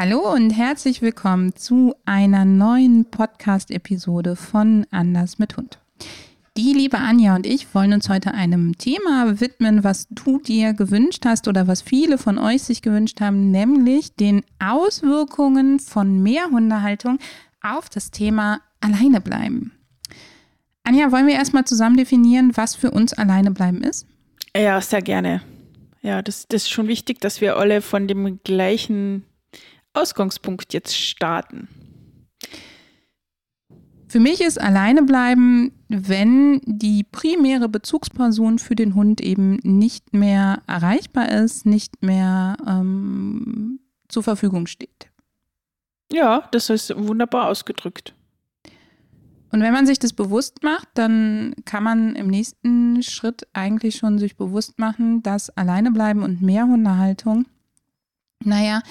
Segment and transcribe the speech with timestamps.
[0.00, 5.80] Hallo und herzlich willkommen zu einer neuen Podcast-Episode von Anders mit Hund.
[6.56, 11.24] Die liebe Anja und ich wollen uns heute einem Thema widmen, was du dir gewünscht
[11.26, 17.18] hast oder was viele von euch sich gewünscht haben, nämlich den Auswirkungen von Mehrhundehaltung
[17.60, 19.72] auf das Thema Alleine bleiben.
[20.84, 24.06] Anja, wollen wir erstmal zusammen definieren, was für uns Alleine bleiben ist?
[24.56, 25.42] Ja, sehr gerne.
[26.02, 29.24] Ja, das, das ist schon wichtig, dass wir alle von dem gleichen
[29.94, 31.68] Ausgangspunkt jetzt starten?
[34.08, 40.62] Für mich ist alleine bleiben, wenn die primäre Bezugsperson für den Hund eben nicht mehr
[40.66, 45.10] erreichbar ist, nicht mehr ähm, zur Verfügung steht.
[46.10, 48.14] Ja, das ist wunderbar ausgedrückt.
[49.50, 54.18] Und wenn man sich das bewusst macht, dann kann man im nächsten Schritt eigentlich schon
[54.18, 57.46] sich bewusst machen, dass Alleinebleiben und Mehrhundehaltung,
[58.44, 58.82] naja,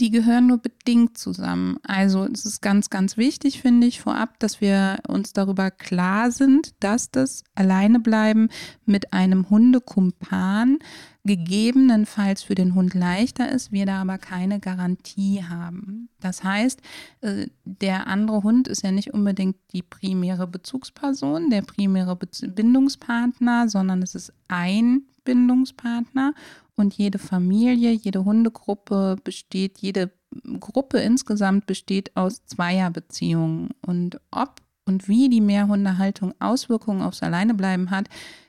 [0.00, 1.76] die gehören nur bedingt zusammen.
[1.82, 6.72] Also es ist ganz, ganz wichtig, finde ich, vorab, dass wir uns darüber klar sind,
[6.80, 8.48] dass das Alleinebleiben
[8.86, 10.78] mit einem Hundekumpan
[11.24, 16.08] gegebenenfalls für den Hund leichter ist, wir da aber keine Garantie haben.
[16.18, 16.80] Das heißt,
[17.20, 24.00] äh, der andere Hund ist ja nicht unbedingt die primäre Bezugsperson, der primäre Bindungspartner, sondern
[24.02, 26.32] es ist ein Bindungspartner
[26.80, 30.10] und jede Familie, jede Hundegruppe besteht, jede
[30.58, 33.70] Gruppe insgesamt besteht aus Zweierbeziehungen.
[33.82, 38.08] Und ob und wie die Mehrhundehaltung Auswirkungen aufs Alleinebleiben hat,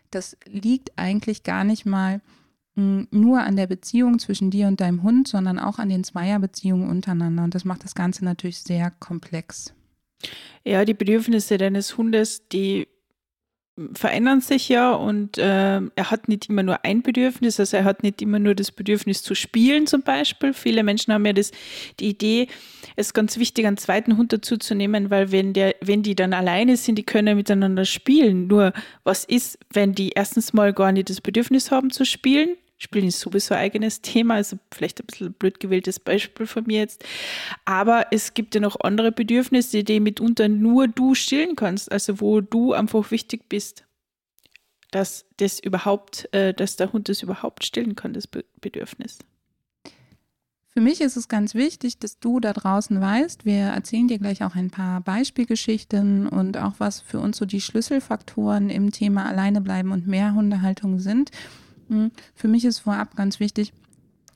[0.10, 2.22] das liegt eigentlich gar nicht mal
[2.76, 6.90] hm, nur an der Beziehung zwischen dir und deinem Hund, sondern auch an den Zweierbeziehungen
[6.90, 7.44] untereinander.
[7.44, 9.74] Und das macht das Ganze natürlich sehr komplex.
[10.64, 12.88] Ja, die Bedürfnisse deines Hundes, die
[13.94, 18.04] verändern sich ja und äh, er hat nicht immer nur ein Bedürfnis, also er hat
[18.04, 20.54] nicht immer nur das Bedürfnis zu spielen zum Beispiel.
[20.54, 21.52] Viele Menschen haben ja das,
[22.00, 22.48] die Idee,
[22.96, 26.16] es ist ganz wichtig, einen zweiten Hund dazu zu nehmen, weil wenn, der, wenn die
[26.16, 28.48] dann alleine sind, die können miteinander spielen.
[28.48, 28.74] Nur
[29.04, 32.58] was ist, wenn die erstens mal gar nicht das Bedürfnis haben zu spielen?
[32.82, 36.80] Spielen ist sowieso ein eigenes Thema, also vielleicht ein bisschen blöd gewähltes Beispiel von mir
[36.80, 37.06] jetzt.
[37.64, 42.42] Aber es gibt ja noch andere Bedürfnisse, die mitunter nur du stillen kannst, also wo
[42.42, 43.84] du einfach wichtig bist,
[44.90, 49.20] dass das überhaupt, äh, dass der Hund das überhaupt stillen kann, das Bedürfnis.
[50.70, 54.44] Für mich ist es ganz wichtig, dass du da draußen weißt, wir erzählen dir gleich
[54.44, 59.92] auch ein paar Beispielgeschichten und auch was für uns so die Schlüsselfaktoren im Thema Alleinebleiben
[59.92, 61.30] und Mehrhundehaltung sind.
[61.92, 63.74] Hm, für mich ist vorab ganz wichtig,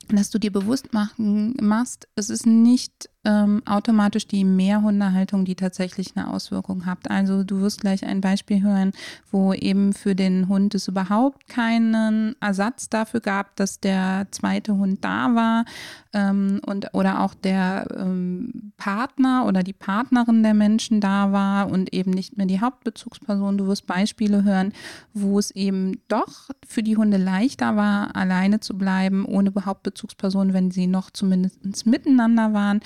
[0.08, 6.16] dass du dir bewusst machen, machst, es ist nicht ähm, automatisch die Mehrhundehaltung, die tatsächlich
[6.16, 7.10] eine Auswirkung hat.
[7.10, 8.92] Also du wirst gleich ein Beispiel hören,
[9.32, 15.04] wo eben für den Hund es überhaupt keinen Ersatz dafür gab, dass der zweite Hund
[15.04, 15.64] da war
[16.12, 21.92] ähm, und oder auch der ähm, Partner oder die Partnerin der Menschen da war und
[21.92, 23.58] eben nicht mehr die Hauptbezugsperson.
[23.58, 24.72] Du wirst Beispiele hören,
[25.14, 30.70] wo es eben doch für die Hunde leichter war, alleine zu bleiben, ohne Hauptbezugsperson, wenn
[30.70, 32.80] sie noch zumindest miteinander waren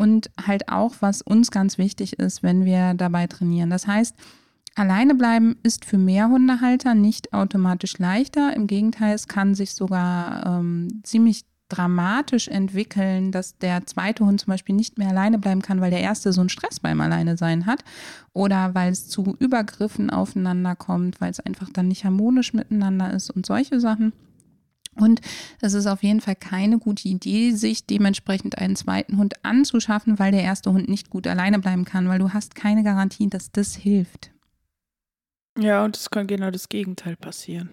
[0.00, 3.68] und halt auch, was uns ganz wichtig ist, wenn wir dabei trainieren.
[3.68, 4.16] Das heißt,
[4.74, 8.56] alleine bleiben ist für Mehrhundehalter nicht automatisch leichter.
[8.56, 14.50] Im Gegenteil, es kann sich sogar ähm, ziemlich dramatisch entwickeln, dass der zweite Hund zum
[14.50, 17.84] Beispiel nicht mehr alleine bleiben kann, weil der erste so einen Stress beim Alleinesein hat
[18.32, 23.28] oder weil es zu Übergriffen aufeinander kommt, weil es einfach dann nicht harmonisch miteinander ist
[23.28, 24.14] und solche Sachen.
[24.96, 25.20] Und
[25.60, 30.32] es ist auf jeden Fall keine gute Idee, sich dementsprechend einen zweiten Hund anzuschaffen, weil
[30.32, 33.76] der erste Hund nicht gut alleine bleiben kann, weil du hast keine Garantie, dass das
[33.76, 34.30] hilft.
[35.58, 37.70] Ja, und es kann genau das Gegenteil passieren.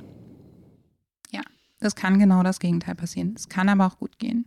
[1.31, 1.41] Ja,
[1.79, 3.33] das kann genau das Gegenteil passieren.
[3.35, 4.45] Es kann aber auch gut gehen.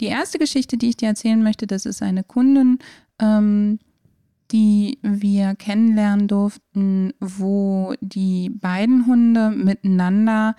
[0.00, 2.78] Die erste Geschichte, die ich dir erzählen möchte, das ist eine Kundin,
[3.20, 3.78] ähm,
[4.50, 10.54] die wir kennenlernen durften, wo die beiden Hunde miteinander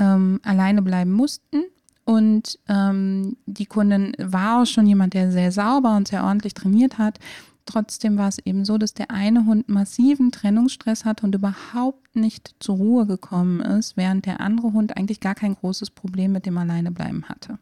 [0.00, 1.62] ähm, alleine bleiben mussten.
[2.04, 6.98] Und ähm, die Kundin war auch schon jemand, der sehr sauber und sehr ordentlich trainiert
[6.98, 7.20] hat.
[7.66, 12.56] Trotzdem war es eben so, dass der eine Hund massiven Trennungsstress hat und überhaupt nicht
[12.58, 16.58] zur Ruhe gekommen ist, während der andere Hund eigentlich gar kein großes Problem mit dem
[16.58, 17.58] Alleinebleiben hatte.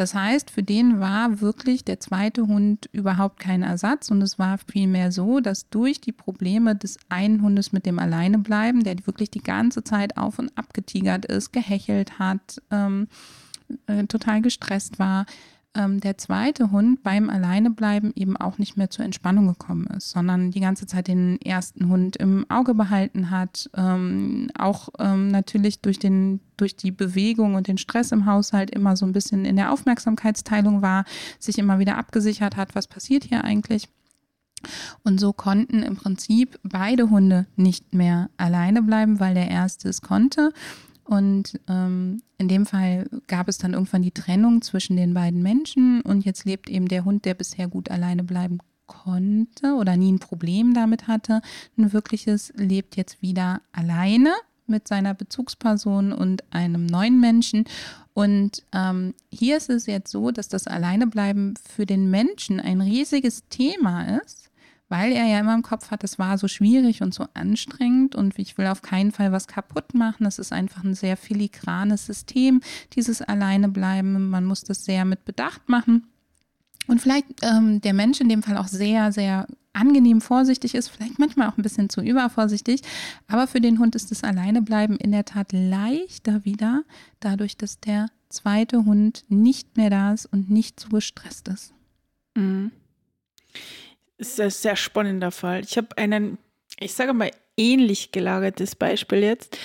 [0.00, 4.10] Das heißt, für den war wirklich der zweite Hund überhaupt kein Ersatz.
[4.10, 8.82] Und es war vielmehr so, dass durch die Probleme des einen Hundes mit dem Alleinebleiben,
[8.82, 13.08] der wirklich die ganze Zeit auf und ab getigert ist, gehechelt hat, ähm,
[13.88, 15.26] äh, total gestresst war,
[15.74, 20.50] ähm, der zweite Hund beim Alleinebleiben eben auch nicht mehr zur Entspannung gekommen ist, sondern
[20.50, 25.98] die ganze Zeit den ersten Hund im Auge behalten hat, ähm, auch ähm, natürlich durch,
[25.98, 29.72] den, durch die Bewegung und den Stress im Haushalt immer so ein bisschen in der
[29.72, 31.04] Aufmerksamkeitsteilung war,
[31.38, 33.88] sich immer wieder abgesichert hat, was passiert hier eigentlich.
[35.04, 40.02] Und so konnten im Prinzip beide Hunde nicht mehr alleine bleiben, weil der erste es
[40.02, 40.52] konnte
[41.10, 46.02] und ähm, in dem Fall gab es dann irgendwann die Trennung zwischen den beiden Menschen
[46.02, 50.20] und jetzt lebt eben der Hund, der bisher gut alleine bleiben konnte oder nie ein
[50.20, 51.42] Problem damit hatte,
[51.76, 54.32] ein wirkliches, lebt jetzt wieder alleine
[54.68, 57.64] mit seiner Bezugsperson und einem neuen Menschen.
[58.14, 63.42] Und ähm, hier ist es jetzt so, dass das Alleinebleiben für den Menschen ein riesiges
[63.48, 64.49] Thema ist
[64.90, 68.36] weil er ja immer im Kopf hat, es war so schwierig und so anstrengend und
[68.38, 70.24] ich will auf keinen Fall was kaputt machen.
[70.24, 72.60] Das ist einfach ein sehr filigranes System,
[72.94, 74.28] dieses Alleinebleiben.
[74.28, 76.08] Man muss das sehr mit Bedacht machen.
[76.88, 81.20] Und vielleicht ähm, der Mensch in dem Fall auch sehr, sehr angenehm vorsichtig ist, vielleicht
[81.20, 82.82] manchmal auch ein bisschen zu übervorsichtig.
[83.28, 86.82] Aber für den Hund ist das Alleinebleiben in der Tat leichter wieder,
[87.20, 91.72] dadurch, dass der zweite Hund nicht mehr da ist und nicht so gestresst ist.
[92.34, 92.72] Mhm
[94.20, 95.62] ist ein sehr spannender Fall.
[95.64, 96.38] Ich habe einen,
[96.78, 99.58] ich sage mal, ähnlich gelagertes Beispiel jetzt.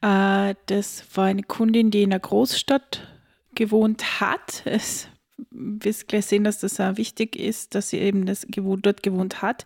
[0.00, 3.06] Äh, das war eine Kundin, die in einer Großstadt
[3.54, 4.62] gewohnt hat.
[4.64, 5.08] Es
[5.50, 9.42] wirst gleich sehen, dass das auch wichtig ist, dass sie eben das gewohnt, dort gewohnt
[9.42, 9.64] hat.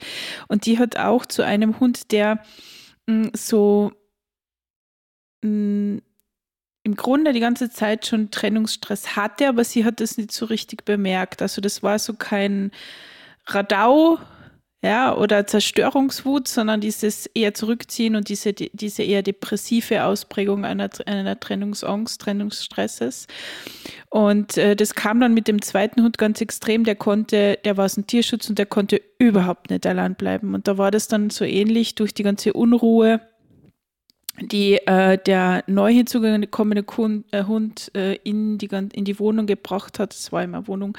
[0.49, 2.43] Und die hat auch zu einem Hund, der
[3.06, 3.93] mh, mm, so
[5.43, 6.03] mh, mm,
[6.85, 10.85] im Grunde die ganze Zeit schon Trennungsstress hatte, aber sie hat das nicht so richtig
[10.85, 11.43] bemerkt.
[11.43, 12.71] Also das war so kein
[13.46, 14.19] Radau,
[14.87, 21.40] ja, oder Zerstörungswut, sondern dieses eher Zurückziehen und diese, diese eher depressive Ausprägung einer, einer
[21.40, 23.26] Trennungsangst, Trennungsstresses.
[24.10, 26.84] Und äh, das kam dann mit dem zweiten Hund ganz extrem.
[26.84, 30.54] Der konnte, der war aus dem Tierschutz und der konnte überhaupt nicht allein bleiben.
[30.54, 33.20] Und da war das dann so ähnlich durch die ganze Unruhe
[34.41, 36.85] die äh, der neu hinzugekommene
[37.33, 40.15] äh, Hund äh, in, die, in die Wohnung gebracht hat.
[40.15, 40.97] Es war immer Wohnung.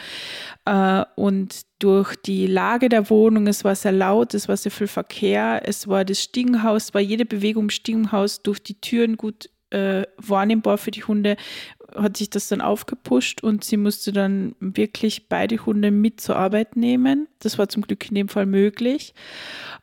[0.65, 4.87] Äh, und durch die Lage der Wohnung, es war sehr laut, es war sehr viel
[4.87, 10.03] Verkehr, es war das Stiegenhaus, war jede Bewegung im Stiegenhaus durch die Türen gut äh,
[10.17, 11.35] wahrnehmbar für die Hunde,
[11.95, 16.75] hat sich das dann aufgepusht und sie musste dann wirklich beide Hunde mit zur Arbeit
[16.75, 17.27] nehmen.
[17.39, 19.13] Das war zum Glück in dem Fall möglich.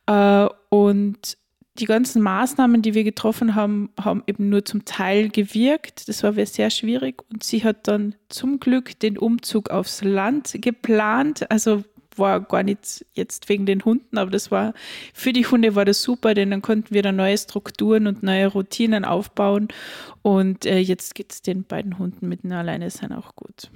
[0.06, 1.36] Äh, und
[1.78, 6.08] die ganzen Maßnahmen, die wir getroffen haben, haben eben nur zum Teil gewirkt.
[6.08, 7.22] Das war sehr schwierig.
[7.32, 11.50] Und sie hat dann zum Glück den Umzug aufs Land geplant.
[11.50, 11.82] Also
[12.16, 14.72] war gar nicht jetzt wegen den Hunden, aber das war
[15.12, 18.46] für die Hunde war das super, denn dann konnten wir da neue Strukturen und neue
[18.46, 19.68] Routinen aufbauen.
[20.22, 23.70] Und äh, jetzt geht es den beiden Hunden mit alleine sein auch gut.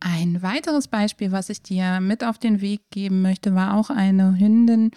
[0.00, 4.38] Ein weiteres Beispiel, was ich dir mit auf den Weg geben möchte, war auch eine
[4.38, 4.90] Hündin,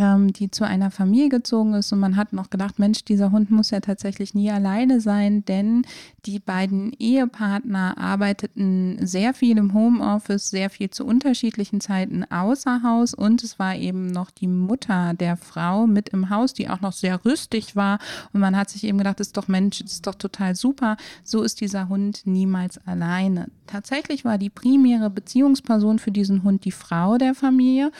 [0.00, 1.92] ähm, die zu einer Familie gezogen ist.
[1.92, 5.82] Und man hat noch gedacht, Mensch, dieser Hund muss ja tatsächlich nie alleine sein, denn
[6.24, 13.12] die beiden Ehepartner arbeiteten sehr viel im Homeoffice, sehr viel zu unterschiedlichen Zeiten außer Haus.
[13.12, 16.92] Und es war eben noch die Mutter der Frau mit im Haus, die auch noch
[16.92, 17.98] sehr rüstig war.
[18.32, 20.96] Und man hat sich eben gedacht, ist doch Mensch, ist doch total super.
[21.24, 23.48] So ist dieser Hund niemals alleine.
[23.66, 27.92] Tatsächlich war die primäre Beziehungsperson für diesen Hund die Frau der Familie.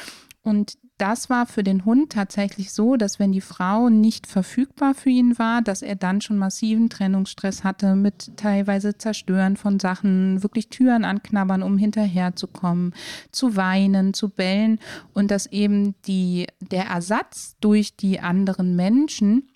[0.43, 5.09] Und das war für den Hund tatsächlich so, dass wenn die Frau nicht verfügbar für
[5.09, 10.69] ihn war, dass er dann schon massiven Trennungsstress hatte mit teilweise Zerstören von Sachen, wirklich
[10.69, 12.95] Türen anknabbern, um hinterherzukommen,
[13.33, 14.79] zu weinen, zu bellen
[15.15, 19.49] und dass eben die, der Ersatz durch die anderen Menschen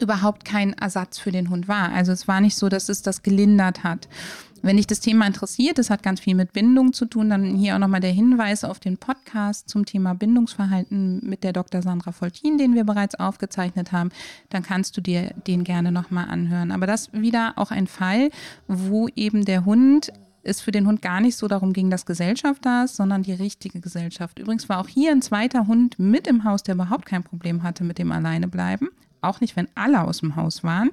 [0.00, 1.92] überhaupt kein Ersatz für den Hund war.
[1.92, 4.08] Also es war nicht so, dass es das gelindert hat.
[4.62, 7.74] Wenn dich das Thema interessiert, das hat ganz viel mit Bindung zu tun, dann hier
[7.74, 11.80] auch nochmal der Hinweis auf den Podcast zum Thema Bindungsverhalten mit der Dr.
[11.80, 14.10] Sandra Foltin, den wir bereits aufgezeichnet haben.
[14.50, 16.72] Dann kannst du dir den gerne nochmal anhören.
[16.72, 18.30] Aber das wieder auch ein Fall,
[18.68, 20.12] wo eben der Hund
[20.42, 23.32] es für den Hund gar nicht so darum ging, dass Gesellschaft da ist, sondern die
[23.32, 24.38] richtige Gesellschaft.
[24.38, 27.84] Übrigens war auch hier ein zweiter Hund mit im Haus, der überhaupt kein Problem hatte
[27.84, 28.88] mit dem Alleinebleiben.
[29.22, 30.90] Auch nicht, wenn alle aus dem Haus waren.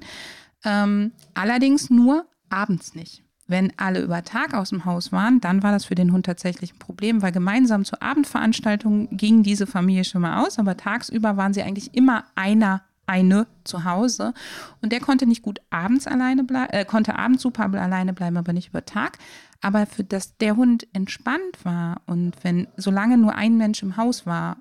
[0.64, 3.22] Ähm, allerdings nur abends nicht.
[3.48, 6.74] Wenn alle über Tag aus dem Haus waren, dann war das für den Hund tatsächlich
[6.74, 11.54] ein Problem, weil gemeinsam zur Abendveranstaltung ging diese Familie schon mal aus, aber tagsüber waren
[11.54, 14.34] sie eigentlich immer einer eine zu Hause.
[14.82, 18.52] Und der konnte nicht gut abends alleine bleiben, äh, konnte abends super alleine bleiben, aber
[18.52, 19.18] nicht über Tag.
[19.62, 24.26] Aber für das der Hund entspannt war und wenn, solange nur ein Mensch im Haus
[24.26, 24.58] war,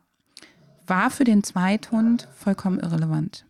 [0.87, 3.45] war für den Zweithund vollkommen irrelevant.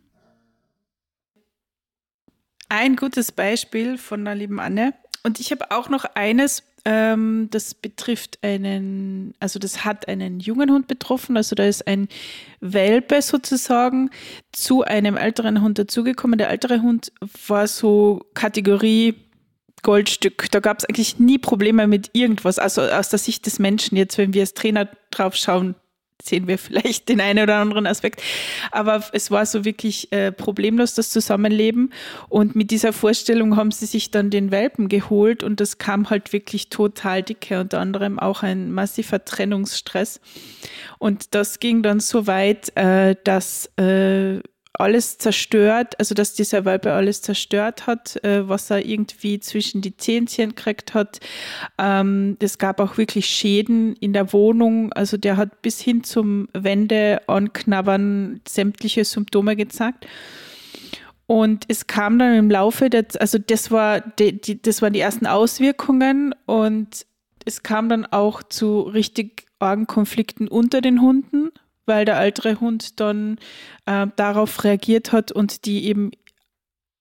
[2.70, 4.94] Ein gutes Beispiel von der lieben Anne.
[5.28, 10.72] Und ich habe auch noch eines, ähm, das betrifft einen, also das hat einen jungen
[10.72, 11.36] Hund betroffen.
[11.36, 12.08] Also da ist ein
[12.62, 14.10] Welpe sozusagen
[14.54, 16.38] zu einem älteren Hund dazugekommen.
[16.38, 17.12] Der ältere Hund
[17.46, 19.16] war so Kategorie
[19.84, 20.50] Goldstück.
[20.52, 22.58] Da gab es eigentlich nie Probleme mit irgendwas.
[22.58, 25.76] Also aus der Sicht des Menschen jetzt, wenn wir als Trainer drauf schauen,
[26.22, 28.22] sehen wir vielleicht den einen oder anderen Aspekt.
[28.72, 31.94] Aber es war so wirklich äh, problemlos, das Zusammenleben.
[32.30, 36.34] Und mit dieser Vorstellung haben sie sich dann den Welpen geholt und das kam halt
[36.34, 40.20] wirklich total dicke, unter anderem auch ein massiver Trennungsstress.
[41.00, 44.40] Und das ging dann so weit, äh, dass äh,
[44.74, 49.98] alles zerstört, also dass dieser Welpe alles zerstört hat, äh, was er irgendwie zwischen die
[49.98, 51.20] Zähnchen gekriegt hat.
[51.78, 56.48] Ähm, es gab auch wirklich Schäden in der Wohnung, also der hat bis hin zum
[56.54, 60.06] Wände anknabbern sämtliche Symptome gezeigt.
[61.26, 65.02] Und es kam dann im Laufe der, also das war die, die, das waren die
[65.02, 67.06] ersten Auswirkungen und
[67.44, 71.50] es kam dann auch zu richtig argen Konflikten unter den Hunden,
[71.88, 73.38] weil der ältere Hund dann
[73.86, 76.12] äh, darauf reagiert hat und die eben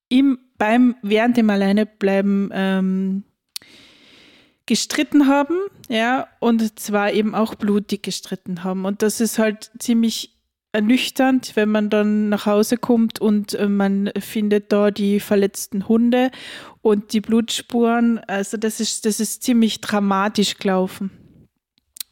[0.08, 3.24] im, beim, während dem Alleinebleiben ähm,
[4.66, 5.54] gestritten haben,
[5.88, 8.84] ja, und zwar eben auch blutig gestritten haben.
[8.84, 10.36] Und das ist halt ziemlich
[10.72, 16.30] ernüchternd, wenn man dann nach Hause kommt und äh, man findet da die verletzten Hunde
[16.82, 18.18] und die Blutspuren.
[18.26, 21.10] Also das ist, das ist ziemlich dramatisch gelaufen.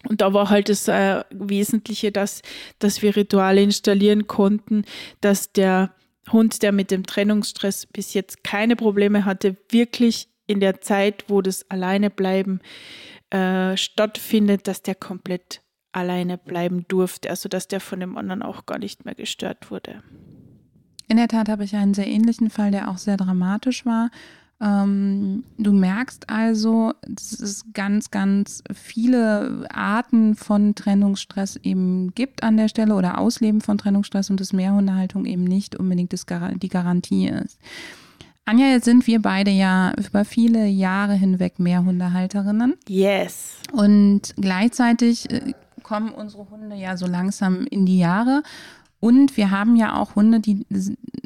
[0.08, 2.42] Und da war halt das äh, Wesentliche, dass,
[2.78, 4.84] dass wir Rituale installieren konnten,
[5.20, 5.94] dass der
[6.30, 11.42] Hund, der mit dem Trennungsstress bis jetzt keine Probleme hatte, wirklich in der Zeit, wo
[11.42, 12.60] das Alleinebleiben
[13.30, 15.60] äh, stattfindet, dass der komplett
[15.92, 17.30] alleine bleiben durfte.
[17.30, 20.02] Also dass der von dem anderen auch gar nicht mehr gestört wurde.
[21.08, 24.10] In der Tat habe ich einen sehr ähnlichen Fall, der auch sehr dramatisch war.
[24.64, 32.56] Ähm, du merkst also, dass es ganz, ganz viele Arten von Trennungsstress eben gibt an
[32.56, 36.24] der Stelle oder Ausleben von Trennungsstress und dass Mehrhundehaltung eben nicht unbedingt das,
[36.62, 37.58] die Garantie ist.
[38.46, 42.74] Anja, jetzt sind wir beide ja über viele Jahre hinweg Mehrhundehalterinnen.
[42.88, 43.56] Yes.
[43.72, 45.52] Und gleichzeitig äh,
[45.82, 48.42] kommen unsere Hunde ja so langsam in die Jahre.
[49.04, 50.64] Und wir haben ja auch Hunde, die,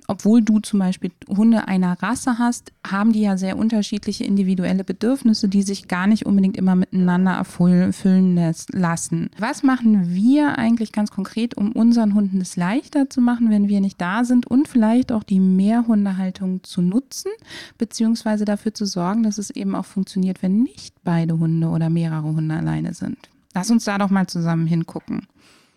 [0.08, 5.48] obwohl du zum Beispiel Hunde einer Rasse hast, haben die ja sehr unterschiedliche individuelle Bedürfnisse,
[5.48, 9.30] die sich gar nicht unbedingt immer miteinander erfüllen lassen.
[9.38, 13.80] Was machen wir eigentlich ganz konkret, um unseren Hunden es leichter zu machen, wenn wir
[13.80, 17.30] nicht da sind und vielleicht auch die Mehrhundehaltung zu nutzen,
[17.78, 22.34] beziehungsweise dafür zu sorgen, dass es eben auch funktioniert, wenn nicht beide Hunde oder mehrere
[22.34, 23.28] Hunde alleine sind?
[23.54, 25.28] Lass uns da doch mal zusammen hingucken.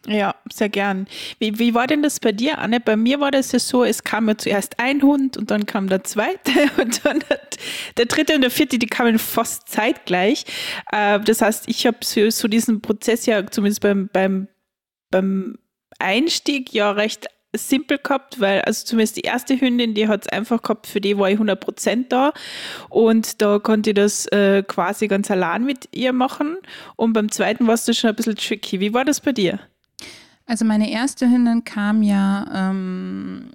[0.07, 1.07] Ja, sehr gern.
[1.37, 2.79] Wie, wie war denn das bei dir, Anne?
[2.79, 5.89] Bei mir war das ja so, es kam ja zuerst ein Hund und dann kam
[5.89, 7.23] der zweite und dann
[7.97, 10.45] der, dritte und der vierte, die kamen fast zeitgleich.
[10.91, 14.47] Äh, das heißt, ich habe so, so, diesen Prozess ja zumindest beim, beim,
[15.11, 15.59] beim
[15.99, 20.61] Einstieg ja recht simpel gehabt, weil also zumindest die erste Hündin, die hat es einfach
[20.61, 22.31] gehabt, für die war ich 100% da
[22.89, 26.57] und da konnte ich das äh, quasi ganz allein mit ihr machen
[26.95, 28.79] und beim zweiten war es schon ein bisschen tricky.
[28.79, 29.59] Wie war das bei dir?
[30.51, 33.51] Also meine erste Hündin kam ja, ähm,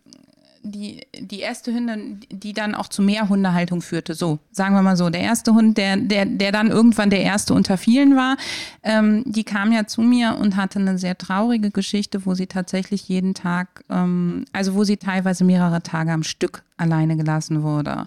[0.62, 4.14] die, die erste Hündin, die dann auch zu mehr Hundehaltung führte.
[4.14, 5.10] So, sagen wir mal so.
[5.10, 8.38] Der erste Hund, der, der, der dann irgendwann der erste unter vielen war,
[8.82, 13.06] ähm, die kam ja zu mir und hatte eine sehr traurige Geschichte, wo sie tatsächlich
[13.10, 18.06] jeden Tag, ähm, also wo sie teilweise mehrere Tage am Stück alleine gelassen wurde.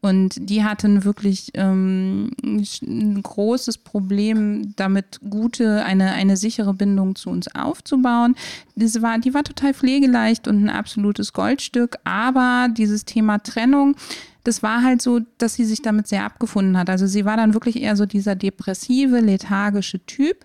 [0.00, 7.30] Und die hatten wirklich ähm, ein großes Problem damit, gute, eine, eine sichere Bindung zu
[7.30, 8.34] uns aufzubauen.
[8.76, 13.96] Das war, die war total pflegeleicht und ein absolutes Goldstück, aber dieses Thema Trennung,
[14.44, 16.88] das war halt so, dass sie sich damit sehr abgefunden hat.
[16.90, 20.44] Also sie war dann wirklich eher so dieser depressive, lethargische Typ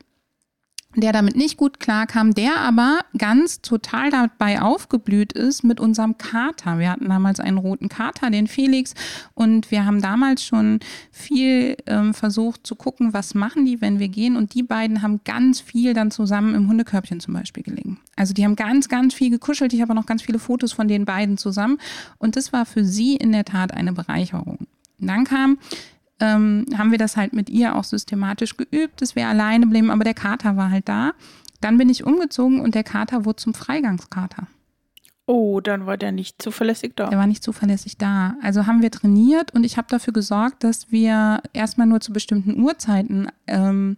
[0.96, 6.80] der damit nicht gut klarkam, der aber ganz total dabei aufgeblüht ist mit unserem Kater.
[6.80, 8.94] Wir hatten damals einen roten Kater, den Felix,
[9.34, 10.80] und wir haben damals schon
[11.12, 14.36] viel ähm, versucht zu gucken, was machen die, wenn wir gehen.
[14.36, 18.00] Und die beiden haben ganz viel dann zusammen im Hundekörbchen zum Beispiel gelegen.
[18.16, 19.74] Also die haben ganz, ganz viel gekuschelt.
[19.74, 21.80] Ich habe noch ganz viele Fotos von den beiden zusammen.
[22.20, 24.60] Und das war für sie in der Tat eine Bereicherung.
[25.00, 25.58] dann kam
[26.24, 30.06] ähm, haben wir das halt mit ihr auch systematisch geübt, dass wir alleine blieben, aber
[30.06, 31.12] der Kater war halt da.
[31.60, 34.48] Dann bin ich umgezogen und der Kater wurde zum Freigangskater.
[35.26, 37.10] Oh, dann war der nicht zuverlässig da.
[37.10, 38.36] Der war nicht zuverlässig da.
[38.42, 42.62] Also haben wir trainiert und ich habe dafür gesorgt, dass wir erstmal nur zu bestimmten
[42.62, 43.98] Uhrzeiten ähm,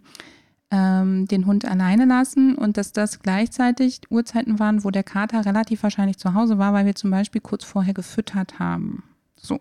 [0.72, 5.84] ähm, den Hund alleine lassen und dass das gleichzeitig Uhrzeiten waren, wo der Kater relativ
[5.84, 9.04] wahrscheinlich zu Hause war, weil wir zum Beispiel kurz vorher gefüttert haben.
[9.36, 9.60] So.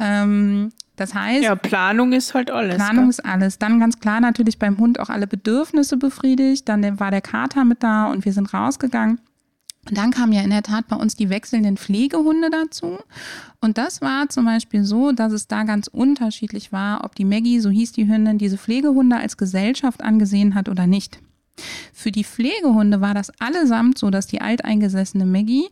[0.00, 1.42] Ähm, das heißt.
[1.42, 2.76] Ja, Planung ist halt alles.
[2.76, 3.10] Planung gell?
[3.10, 3.58] ist alles.
[3.58, 6.68] Dann ganz klar natürlich beim Hund auch alle Bedürfnisse befriedigt.
[6.68, 9.20] Dann war der Kater mit da und wir sind rausgegangen.
[9.88, 12.98] Und dann kamen ja in der Tat bei uns die wechselnden Pflegehunde dazu.
[13.60, 17.60] Und das war zum Beispiel so, dass es da ganz unterschiedlich war, ob die Maggie,
[17.60, 21.18] so hieß die Hündin, diese Pflegehunde als Gesellschaft angesehen hat oder nicht.
[21.92, 25.68] Für die Pflegehunde war das allesamt so, dass die alteingesessene Maggie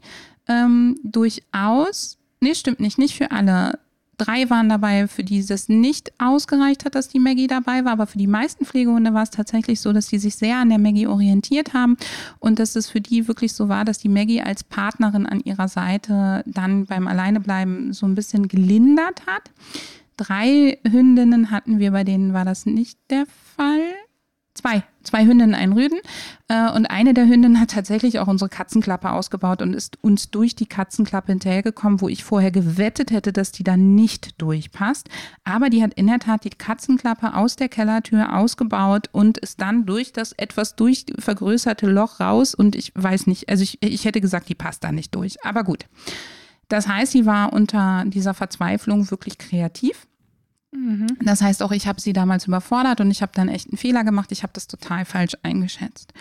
[0.48, 3.78] ähm, durchaus, nee, stimmt nicht, nicht für alle,
[4.18, 7.92] Drei waren dabei, für die es nicht ausgereicht hat, dass die Maggie dabei war.
[7.92, 10.78] Aber für die meisten Pflegehunde war es tatsächlich so, dass sie sich sehr an der
[10.78, 11.96] Maggie orientiert haben
[12.40, 15.68] und dass es für die wirklich so war, dass die Maggie als Partnerin an ihrer
[15.68, 19.52] Seite dann beim Alleinebleiben so ein bisschen gelindert hat.
[20.16, 23.24] Drei Hündinnen hatten wir, bei denen war das nicht der
[23.56, 23.94] Fall.
[24.58, 26.00] Zwei, zwei Hündinnen, ein Rüden.
[26.48, 30.56] Äh, und eine der Hündinnen hat tatsächlich auch unsere Katzenklappe ausgebaut und ist uns durch
[30.56, 35.08] die Katzenklappe hinterhergekommen, wo ich vorher gewettet hätte, dass die da nicht durchpasst.
[35.44, 39.86] Aber die hat in der Tat die Katzenklappe aus der Kellertür ausgebaut und ist dann
[39.86, 42.52] durch das etwas durchvergrößerte Loch raus.
[42.56, 45.36] Und ich weiß nicht, also ich, ich hätte gesagt, die passt da nicht durch.
[45.44, 45.84] Aber gut.
[46.66, 50.07] Das heißt, sie war unter dieser Verzweiflung wirklich kreativ
[50.78, 51.06] Mhm.
[51.22, 54.04] Das heißt auch, ich habe sie damals überfordert und ich habe dann echt einen Fehler
[54.04, 54.30] gemacht.
[54.32, 56.12] Ich habe das total falsch eingeschätzt.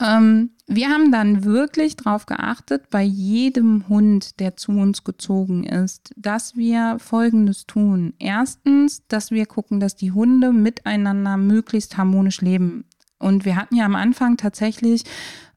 [0.00, 6.12] Ähm, wir haben dann wirklich darauf geachtet, bei jedem Hund, der zu uns gezogen ist,
[6.16, 8.14] dass wir Folgendes tun.
[8.18, 12.84] Erstens, dass wir gucken, dass die Hunde miteinander möglichst harmonisch leben.
[13.18, 15.02] Und wir hatten ja am Anfang tatsächlich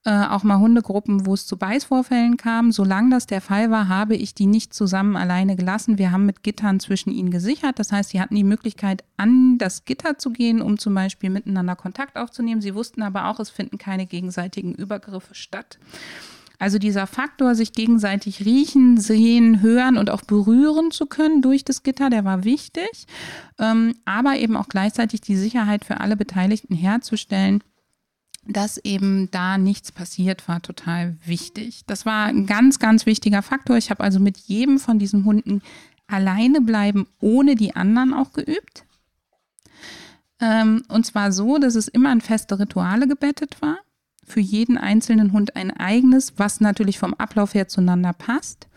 [0.03, 2.72] äh, auch mal Hundegruppen, wo es zu Beißvorfällen kam.
[2.72, 6.00] Solange das der Fall war, habe ich die nicht zusammen alleine gelassen.
[6.00, 7.77] Wir haben mit Gittern zwischen ihnen gesichert.
[7.77, 11.75] Das heißt, sie hatten die Möglichkeit, an das Gitter zu gehen, um zum Beispiel miteinander
[11.75, 12.62] Kontakt aufzunehmen.
[12.62, 15.78] Sie wussten aber auch, es finden keine gegenseitigen Übergriffe statt.
[16.58, 21.82] Also dieser Faktor, sich gegenseitig riechen, sehen, hören und auch berühren zu können durch das
[21.82, 23.08] Gitter, der war wichtig.
[23.58, 27.63] Ähm, aber eben auch gleichzeitig die Sicherheit für alle Beteiligten herzustellen,
[28.45, 31.84] dass eben da nichts passiert, war total wichtig.
[31.86, 33.77] Das war ein ganz, ganz wichtiger Faktor.
[33.77, 35.62] Ich habe also mit jedem von diesen Hunden
[36.08, 38.86] alleine bleiben, ohne die anderen auch geübt.
[40.39, 43.77] Ähm, und zwar so, dass es immer in feste Rituale gebettet war.
[44.25, 48.67] Für jeden einzelnen Hund ein eigenes, was natürlich vom Ablauf her zueinander passt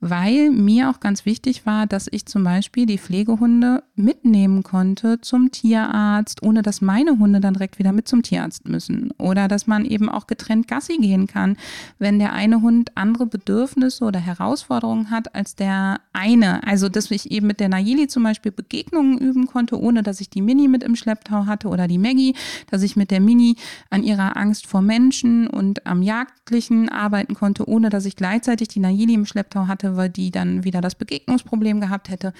[0.00, 5.50] weil mir auch ganz wichtig war, dass ich zum Beispiel die Pflegehunde mitnehmen konnte zum
[5.50, 9.12] Tierarzt, ohne dass meine Hunde dann direkt wieder mit zum Tierarzt müssen.
[9.18, 11.56] Oder dass man eben auch getrennt Gassi gehen kann,
[11.98, 16.66] wenn der eine Hund andere Bedürfnisse oder Herausforderungen hat als der eine.
[16.66, 20.30] Also, dass ich eben mit der Nayeli zum Beispiel Begegnungen üben konnte, ohne dass ich
[20.30, 22.34] die Mini mit im Schlepptau hatte oder die Maggie,
[22.70, 23.56] dass ich mit der Mini
[23.90, 28.80] an ihrer Angst vor Menschen und am Jagdlichen arbeiten konnte, ohne dass ich gleichzeitig die
[28.80, 32.32] Nayeli im Schlepptau hatte, weil die dann wieder das Begegnungsproblem gehabt hätte.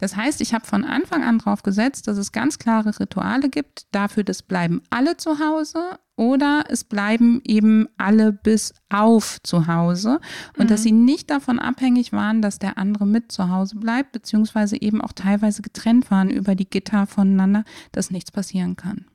[0.00, 3.86] Das heißt, ich habe von Anfang an darauf gesetzt, dass es ganz klare Rituale gibt,
[3.92, 10.20] dafür, dass bleiben alle zu Hause oder es bleiben eben alle bis auf zu Hause
[10.56, 10.68] und mhm.
[10.68, 15.02] dass sie nicht davon abhängig waren, dass der andere mit zu Hause bleibt, beziehungsweise eben
[15.02, 19.06] auch teilweise getrennt waren über die Gitter voneinander, dass nichts passieren kann.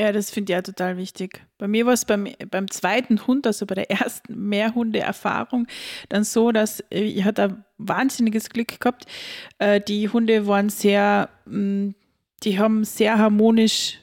[0.00, 1.42] Ja, das finde ich ja total wichtig.
[1.58, 5.66] Bei mir war es beim, beim zweiten Hund, also bei der ersten Mehrhunde-Erfahrung,
[6.08, 9.04] dann so, dass ich hatte ein wahnsinniges Glück gehabt.
[9.58, 11.90] Äh, die Hunde waren sehr, mm,
[12.44, 13.98] die haben sehr harmonisch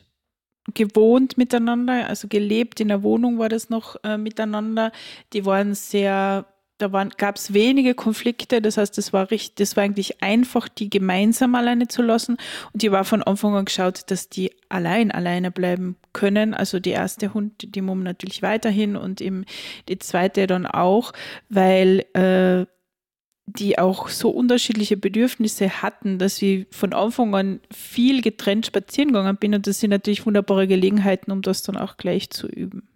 [0.76, 4.92] gewohnt miteinander, also gelebt in der Wohnung war das noch äh, miteinander.
[5.34, 6.46] Die waren sehr
[6.78, 10.90] da gab es wenige Konflikte, das heißt, das war, richtig, das war eigentlich einfach, die
[10.92, 12.38] gemeinsam alleine zu lassen.
[12.72, 16.54] Und die war von Anfang an geschaut, dass die allein alleine bleiben können.
[16.54, 19.46] Also die erste Hund, die Mum natürlich weiterhin und eben
[19.88, 21.14] die zweite dann auch,
[21.50, 22.66] weil äh,
[23.48, 29.38] die auch so unterschiedliche Bedürfnisse hatten, dass ich von Anfang an viel getrennt spazieren gegangen
[29.38, 29.56] bin.
[29.56, 32.90] Und das sind natürlich wunderbare Gelegenheiten, um das dann auch gleich zu üben.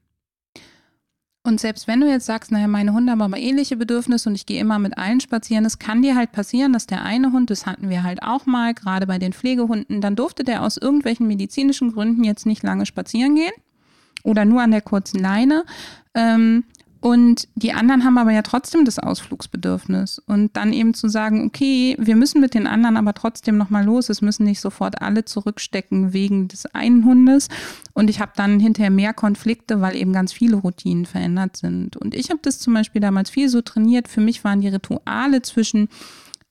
[1.44, 4.46] Und selbst wenn du jetzt sagst, naja, meine Hunde haben aber ähnliche Bedürfnisse und ich
[4.46, 7.66] gehe immer mit allen spazieren, es kann dir halt passieren, dass der eine Hund, das
[7.66, 11.94] hatten wir halt auch mal, gerade bei den Pflegehunden, dann durfte der aus irgendwelchen medizinischen
[11.94, 13.54] Gründen jetzt nicht lange spazieren gehen
[14.24, 15.66] oder nur an der kurzen Leine.
[16.14, 16.64] Ähm,
[17.02, 20.20] Und die anderen haben aber ja trotzdem das Ausflugsbedürfnis.
[20.20, 24.10] Und dann eben zu sagen, okay, wir müssen mit den anderen aber trotzdem nochmal los.
[24.10, 27.48] Es müssen nicht sofort alle zurückstecken wegen des einen Hundes.
[27.94, 31.98] Und ich habe dann hinterher mehr Konflikte, weil eben ganz viele Routinen verändert sind.
[31.98, 34.08] Und ich habe das zum Beispiel damals viel so trainiert.
[34.08, 35.90] Für mich waren die Rituale zwischen,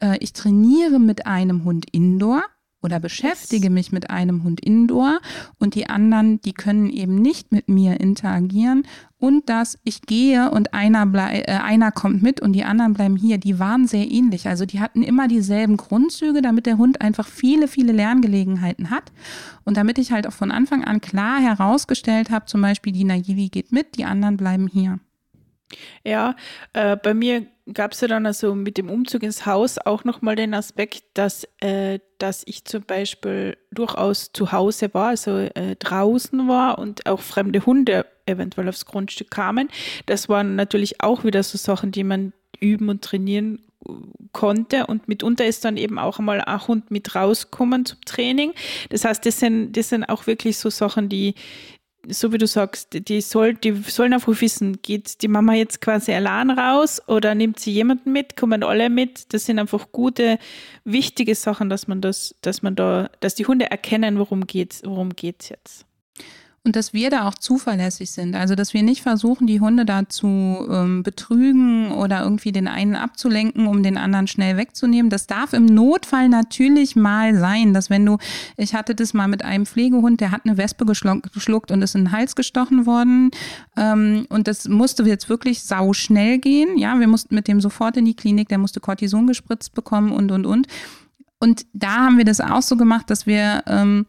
[0.00, 2.42] äh, ich trainiere mit einem Hund indoor
[2.82, 5.20] oder beschäftige mich mit einem Hund indoor
[5.58, 8.84] und die anderen, die können eben nicht mit mir interagieren
[9.18, 13.16] und dass ich gehe und einer, blei äh, einer kommt mit und die anderen bleiben
[13.16, 14.48] hier, die waren sehr ähnlich.
[14.48, 19.12] Also die hatten immer dieselben Grundzüge, damit der Hund einfach viele, viele Lerngelegenheiten hat
[19.64, 23.48] und damit ich halt auch von Anfang an klar herausgestellt habe, zum Beispiel die Naivi
[23.50, 24.98] geht mit, die anderen bleiben hier.
[26.04, 26.34] Ja,
[26.72, 30.36] äh, bei mir gab es ja dann also mit dem Umzug ins Haus auch nochmal
[30.36, 36.48] den Aspekt, dass, äh, dass ich zum Beispiel durchaus zu Hause war, also äh, draußen
[36.48, 39.68] war und auch fremde Hunde eventuell aufs Grundstück kamen.
[40.06, 43.60] Das waren natürlich auch wieder so Sachen, die man üben und trainieren
[44.32, 48.52] konnte und mitunter ist dann eben auch einmal ein Hund mit rauskommen zum Training.
[48.90, 51.34] Das heißt, das sind, das sind auch wirklich so Sachen, die,
[52.08, 56.12] so wie du sagst, die, soll, die sollen einfach wissen, geht die Mama jetzt quasi
[56.12, 59.32] allein raus oder nimmt sie jemanden mit, kommen alle mit.
[59.34, 60.38] Das sind einfach gute,
[60.84, 65.10] wichtige Sachen, dass man das, dass man da, dass die Hunde erkennen, worum geht's, worum
[65.10, 65.86] geht's jetzt
[66.62, 68.34] und dass wir da auch zuverlässig sind.
[68.34, 70.26] Also dass wir nicht versuchen, die Hunde da zu
[70.70, 75.08] ähm, betrügen oder irgendwie den einen abzulenken, um den anderen schnell wegzunehmen.
[75.08, 78.18] Das darf im Notfall natürlich mal sein, dass wenn du,
[78.58, 82.04] ich hatte das mal mit einem Pflegehund, der hat eine Wespe geschluckt und ist in
[82.04, 83.30] den Hals gestochen worden.
[83.78, 86.76] Ähm, und das musste jetzt wirklich sau schnell gehen.
[86.76, 90.30] Ja, wir mussten mit dem sofort in die Klinik, der musste Cortison gespritzt bekommen und
[90.30, 90.66] und und.
[91.38, 94.04] Und da haben wir das auch so gemacht, dass wir ähm,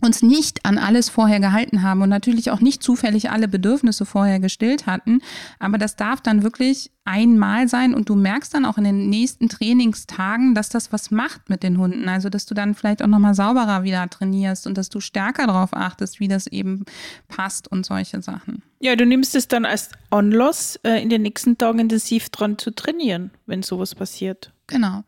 [0.00, 4.40] uns nicht an alles vorher gehalten haben und natürlich auch nicht zufällig alle Bedürfnisse vorher
[4.40, 5.20] gestillt hatten.
[5.58, 9.48] Aber das darf dann wirklich einmal sein und du merkst dann auch in den nächsten
[9.48, 12.08] Trainingstagen, dass das was macht mit den Hunden.
[12.08, 15.74] Also, dass du dann vielleicht auch nochmal sauberer wieder trainierst und dass du stärker darauf
[15.74, 16.84] achtest, wie das eben
[17.28, 18.62] passt und solche Sachen.
[18.80, 22.70] Ja, du nimmst es dann als Anlass, äh, in den nächsten Tagen intensiv dran zu
[22.70, 24.52] trainieren, wenn sowas passiert.
[24.66, 25.04] Genau.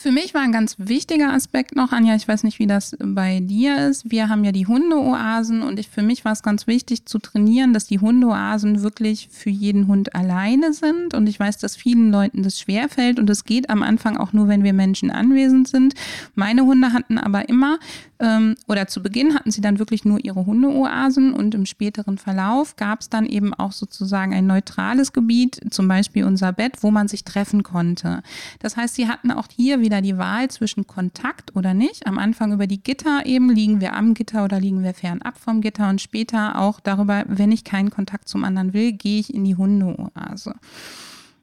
[0.00, 3.40] Für mich war ein ganz wichtiger Aspekt noch, Anja, ich weiß nicht, wie das bei
[3.40, 4.08] dir ist.
[4.12, 7.72] Wir haben ja die Hundeoasen und ich, für mich war es ganz wichtig zu trainieren,
[7.74, 11.14] dass die Hundeoasen wirklich für jeden Hund alleine sind.
[11.14, 14.46] Und ich weiß, dass vielen Leuten das schwerfällt und es geht am Anfang auch nur,
[14.46, 15.94] wenn wir Menschen anwesend sind.
[16.36, 17.80] Meine Hunde hatten aber immer
[18.20, 22.76] ähm, oder zu Beginn hatten sie dann wirklich nur ihre Hundeoasen und im späteren Verlauf
[22.76, 27.08] gab es dann eben auch sozusagen ein neutrales Gebiet, zum Beispiel unser Bett, wo man
[27.08, 28.22] sich treffen konnte.
[28.60, 32.06] Das heißt, sie hatten auch hier wieder die Wahl zwischen Kontakt oder nicht.
[32.06, 35.60] Am Anfang über die Gitter eben, liegen wir am Gitter oder liegen wir fernab vom
[35.60, 39.44] Gitter und später auch darüber, wenn ich keinen Kontakt zum anderen will, gehe ich in
[39.44, 40.54] die Hundeoase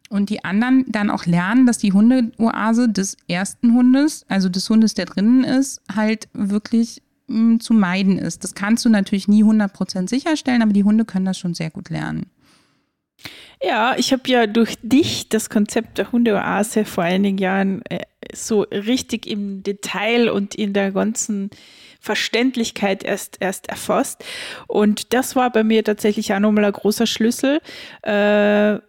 [0.10, 4.94] und die anderen dann auch lernen, dass die Hundeoase des ersten Hundes, also des Hundes,
[4.94, 8.44] der drinnen ist, halt wirklich mh, hm, zu meiden ist.
[8.44, 11.90] Das kannst du natürlich nie 100% sicherstellen, aber die Hunde können das schon sehr gut
[11.90, 12.28] lernen.
[13.62, 18.02] Ja, ich habe ja durch dich das Konzept der Hundeoase vor einigen Jahren äh,
[18.34, 21.50] so richtig im Detail und in der ganzen
[22.00, 24.24] Verständlichkeit erst, erst erfasst.
[24.68, 27.60] Und das war bei mir tatsächlich auch nochmal ein großer Schlüssel.
[28.04, 28.80] Äh,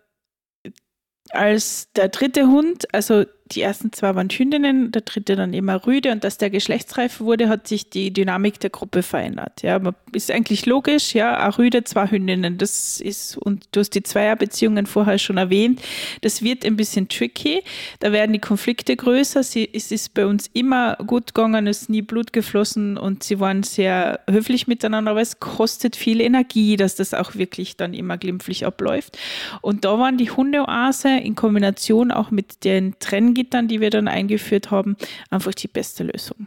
[1.31, 6.13] als der dritte Hund, also die ersten zwei waren Hündinnen, der dritte dann immer Rüde.
[6.13, 9.63] Und dass der geschlechtsreif wurde, hat sich die Dynamik der Gruppe verändert.
[9.63, 9.81] Ja,
[10.13, 14.87] ist eigentlich logisch, ja, ein Rüde, zwei Hündinnen, das ist, und du hast die Zweierbeziehungen
[14.87, 15.81] vorher schon erwähnt,
[16.23, 17.63] das wird ein bisschen tricky,
[18.01, 21.91] da werden die Konflikte größer, sie, es ist bei uns immer gut gegangen, es ist
[21.91, 26.97] nie Blut geflossen und sie waren sehr höflich miteinander, aber es kostet viel Energie, dass
[26.97, 29.19] das auch wirklich dann immer glimpflich abläuft.
[29.61, 34.09] Und da waren die Hundeoase in Kombination auch mit den Trenn Gittern, die wir dann
[34.09, 34.97] eingeführt haben,
[35.31, 36.47] einfach die beste Lösung.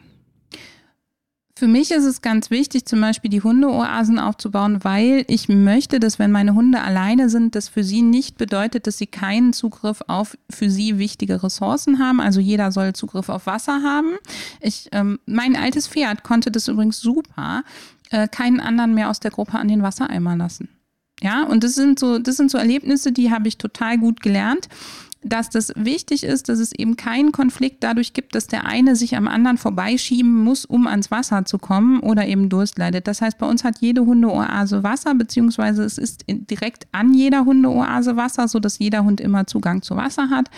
[1.60, 6.18] Für mich ist es ganz wichtig, zum Beispiel die Hundeoasen aufzubauen, weil ich möchte, dass
[6.18, 10.38] wenn meine Hunde alleine sind, das für sie nicht bedeutet, dass sie keinen Zugriff auf
[10.50, 12.22] für sie wichtige Ressourcen haben.
[12.22, 14.16] Also jeder soll Zugriff auf Wasser haben.
[14.62, 17.66] Ich, ähm, mein altes Pferd konnte das übrigens super,
[18.10, 20.70] äh, keinen anderen mehr aus der Gruppe an den Wassereimer lassen.
[21.22, 24.70] Ja, und das sind so, das sind so Erlebnisse, die habe ich total gut gelernt
[25.22, 29.18] dass das wichtig ist, dass es eben keinen Konflikt dadurch gibt, dass der eine sich
[29.18, 33.08] am anderen vorbeischieben muss, um ans Wasser zu kommen oder eben Durst leidet.
[33.08, 38.16] Das heißt, bei uns hat jede Hundeoase Wasser, beziehungsweise es ist direkt an jeder Hundeoase
[38.16, 40.50] Wasser, sodass jeder Hund immer Zugang zu Wasser hat.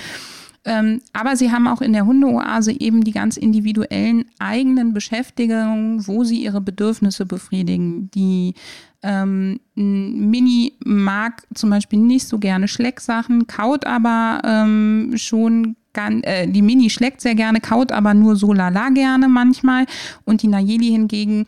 [0.64, 6.24] Ähm, aber sie haben auch in der Hundeoase eben die ganz individuellen eigenen Beschäftigungen, wo
[6.24, 8.12] sie ihre Bedürfnisse befriedigen.
[8.12, 8.54] Die
[9.04, 16.48] ähm, Mini mag zum Beispiel nicht so gerne Schlecksachen, kaut aber ähm, schon Gan, äh,
[16.48, 19.86] die Mini schleckt sehr gerne, kaut aber nur so lala gerne manchmal.
[20.24, 21.48] Und die Nayeli hingegen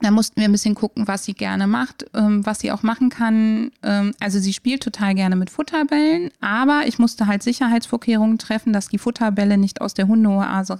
[0.00, 3.08] da mussten wir ein bisschen gucken, was sie gerne macht, ähm, was sie auch machen
[3.10, 3.72] kann.
[3.82, 8.88] Ähm, also sie spielt total gerne mit Futterbällen, aber ich musste halt Sicherheitsvorkehrungen treffen, dass
[8.88, 10.78] die Futterbälle nicht aus der Hundeoase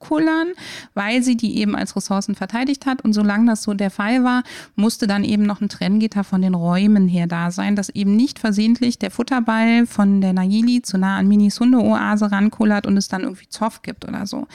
[0.00, 0.52] rauskullern,
[0.94, 3.02] weil sie die eben als Ressourcen verteidigt hat.
[3.02, 4.42] Und solange das so der Fall war,
[4.74, 8.38] musste dann eben noch ein Trenngitter von den Räumen her da sein, dass eben nicht
[8.38, 13.22] versehentlich der Futterball von der Nayeli zu nah an Minis Hundeoase rankullert und es dann
[13.22, 14.46] irgendwie Zoff gibt oder so.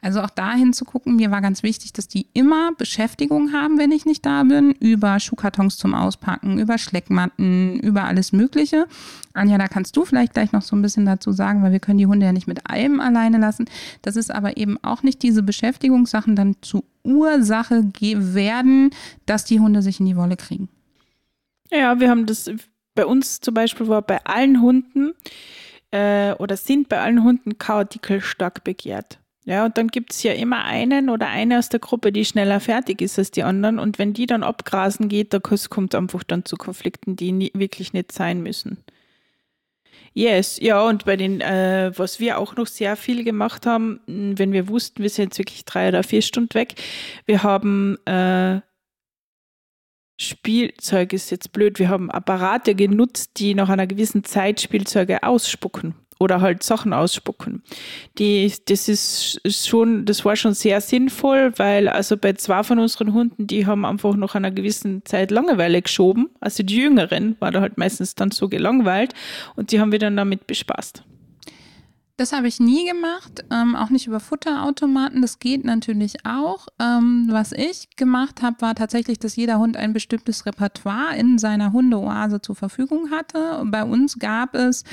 [0.00, 3.92] Also auch dahin zu gucken, mir war ganz wichtig, dass die immer Beschäftigung haben, wenn
[3.92, 8.86] ich nicht da bin, über Schuhkartons zum Auspacken, über Schleckmatten, über alles Mögliche.
[9.34, 11.98] Anja, da kannst du vielleicht gleich noch so ein bisschen dazu sagen, weil wir können
[11.98, 13.64] die Hunde ja nicht mit allem alleine lassen.
[14.02, 18.90] Das ist aber eben auch nicht diese Beschäftigungssachen dann zu Ursache werden,
[19.24, 20.68] dass die Hunde sich in die Wolle kriegen.
[21.70, 22.50] Ja, wir haben das
[22.94, 25.14] bei uns zum Beispiel war bei allen Hunden
[25.90, 29.18] äh, oder sind bei allen Hunden Kauartikel stark begehrt.
[29.44, 32.60] Ja, und dann gibt es ja immer einen oder eine aus der Gruppe, die schneller
[32.60, 33.80] fertig ist als die anderen.
[33.80, 37.92] Und wenn die dann abgrasen geht, da kommt einfach dann zu Konflikten, die nie, wirklich
[37.92, 38.78] nicht sein müssen.
[40.14, 44.52] Yes, ja, und bei den, äh, was wir auch noch sehr viel gemacht haben, wenn
[44.52, 46.74] wir wussten, wir sind jetzt wirklich drei oder vier Stunden weg,
[47.24, 48.60] wir haben äh,
[50.20, 55.94] Spielzeug ist jetzt blöd, wir haben Apparate genutzt, die nach einer gewissen Zeit Spielzeuge ausspucken
[56.22, 57.62] oder halt Sachen ausspucken.
[58.18, 63.12] Die, das ist schon, das war schon sehr sinnvoll, weil also bei zwei von unseren
[63.12, 66.30] Hunden, die haben einfach nach einer gewissen Zeit Langeweile geschoben.
[66.40, 69.14] Also die Jüngeren waren da halt meistens dann so gelangweilt
[69.56, 71.04] und die haben wir dann damit bespaßt.
[72.18, 75.22] Das habe ich nie gemacht, ähm, auch nicht über Futterautomaten.
[75.22, 76.68] Das geht natürlich auch.
[76.78, 81.72] Ähm, was ich gemacht habe, war tatsächlich, dass jeder Hund ein bestimmtes Repertoire in seiner
[81.72, 83.64] Hundeoase zur Verfügung hatte.
[83.64, 84.84] Bei uns gab es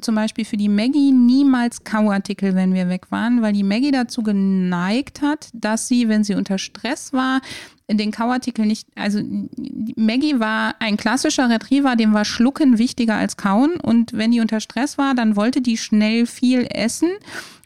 [0.00, 4.22] zum Beispiel für die Maggie niemals Kauartikel, wenn wir weg waren, weil die Maggie dazu
[4.22, 7.40] geneigt hat, dass sie, wenn sie unter Stress war,
[7.90, 9.20] den Kauartikel nicht, also
[9.96, 13.80] Maggie war ein klassischer Retriever, dem war Schlucken wichtiger als Kauen.
[13.80, 17.08] Und wenn die unter Stress war, dann wollte die schnell viel essen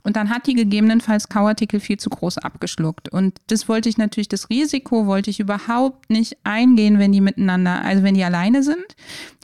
[0.05, 3.09] und dann hat die gegebenenfalls Kauartikel viel zu groß abgeschluckt.
[3.09, 7.83] Und das wollte ich natürlich, das Risiko wollte ich überhaupt nicht eingehen, wenn die miteinander,
[7.83, 8.85] also wenn die alleine sind.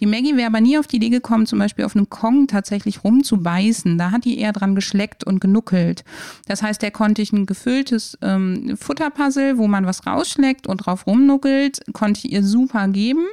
[0.01, 3.05] Die Maggie wäre aber nie auf die Idee gekommen, zum Beispiel auf einem Kong tatsächlich
[3.05, 3.99] rumzubeißen.
[3.99, 6.05] Da hat die eher dran geschleckt und genuckelt.
[6.47, 11.07] Das heißt, der konnte ich ein gefülltes ähm, Futterpuzzle, wo man was rausschleckt und drauf
[11.07, 13.27] rumnuckelt, konnte ich ihr super geben.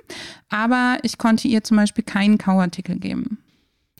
[0.50, 3.40] Aber ich konnte ihr zum Beispiel keinen Kauartikel geben.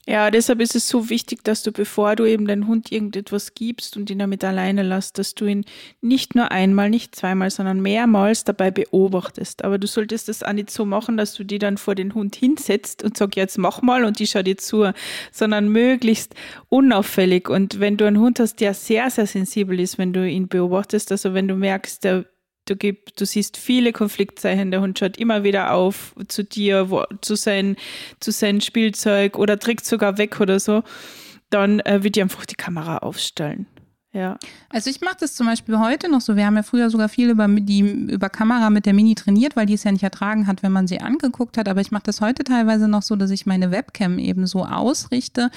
[0.08, 3.98] Ja, deshalb ist es so wichtig, dass du, bevor du eben deinem Hund irgendetwas gibst
[3.98, 5.66] und ihn damit alleine lässt, dass du ihn
[6.00, 9.64] nicht nur einmal, nicht zweimal, sondern mehrmals dabei beobachtest.
[9.64, 12.36] Aber du solltest das auch nicht so machen, dass du die dann vor den Hund
[12.36, 14.92] hinsetzt und sagst, jetzt mach mal und die schaut dir zu,
[15.32, 16.36] sondern möglichst
[16.70, 17.50] unauffällig.
[17.50, 21.12] Und wenn du einen Hund hast, der sehr, sehr sensibel ist, wenn du ihn beobachtest,
[21.12, 22.26] also wenn du merkst, der
[22.66, 24.72] Du, gib, du siehst viele Konfliktzeichen.
[24.72, 27.76] Der Hund schaut immer wieder auf zu dir, wo, zu, sein,
[28.20, 30.84] zu seinem Spielzeug oder trägt sogar weg oder so.
[31.52, 33.68] Dann äh, wird dir einfach die Kamera aufstellen.
[34.16, 34.38] Ja.
[34.70, 36.38] Also ich mache das zum Beispiel heute noch so.
[36.38, 39.66] Wir haben ja früher sogar viel über die über Kamera mit der Mini trainiert, weil
[39.66, 41.68] die es ja nicht ertragen hat, wenn man sie angeguckt hat.
[41.68, 45.52] Aber ich mache das heute teilweise noch so, dass ich meine Webcam eben so ausrichte,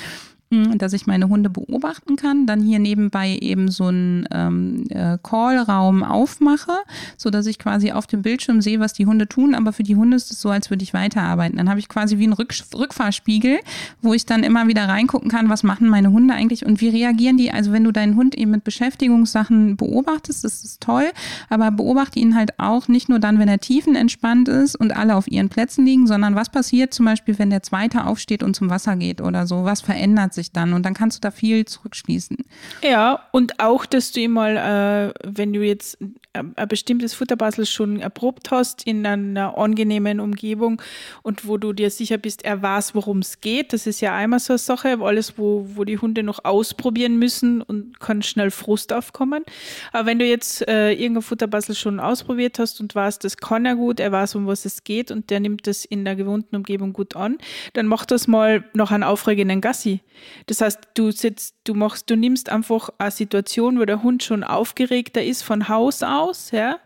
[0.50, 6.02] dass ich meine Hunde beobachten kann, dann hier nebenbei eben so einen ähm, äh, Call-Raum
[6.02, 6.72] aufmache,
[7.18, 9.96] so dass ich quasi auf dem Bildschirm sehe, was die Hunde tun, aber für die
[9.96, 11.58] Hunde ist es so, als würde ich weiterarbeiten.
[11.58, 13.58] Dann habe ich quasi wie einen Rück Rückfahrspiegel,
[14.00, 17.36] wo ich dann immer wieder reingucken kann, was machen meine Hunde eigentlich und wie reagieren
[17.36, 17.50] die.
[17.50, 21.10] Also wenn du deinen Hund eben mit Beschäftigungssachen beobachtest, das ist toll,
[21.50, 25.30] aber beobachte ihn halt auch nicht nur dann, wenn er tiefenentspannt ist und alle auf
[25.30, 28.96] ihren Plätzen liegen, sondern was passiert zum Beispiel, wenn der Zweite aufsteht und zum Wasser
[28.96, 32.36] geht oder so, was verändert sich sich dann und dann kannst du da viel zurückschließen.
[32.82, 35.98] Ja, und auch, dass du mal, äh, wenn du jetzt
[36.32, 40.80] ein bestimmtes Futterpuzzle schon erprobt hast in einer angenehmen Umgebung
[41.22, 43.72] und wo du dir sicher bist, er weiß, worum es geht.
[43.72, 47.62] Das ist ja einmal so eine Sache, alles, wo, wo die Hunde noch ausprobieren müssen
[47.62, 49.44] und kann schnell Frust aufkommen.
[49.92, 53.74] Aber wenn du jetzt äh, irgendein Futterpuzzle schon ausprobiert hast und weißt, das kann er
[53.74, 56.92] gut, er weiß, um was es geht und der nimmt das in der gewohnten Umgebung
[56.92, 57.38] gut an,
[57.72, 60.00] dann mach das mal noch einen aufregenden Gassi.
[60.46, 64.44] Das heißt, du sitzt, du machst, du nimmst einfach eine Situation, wo der Hund schon
[64.44, 66.78] aufgeregter ist von Haus aus, ja,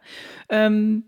[0.49, 1.05] ähm,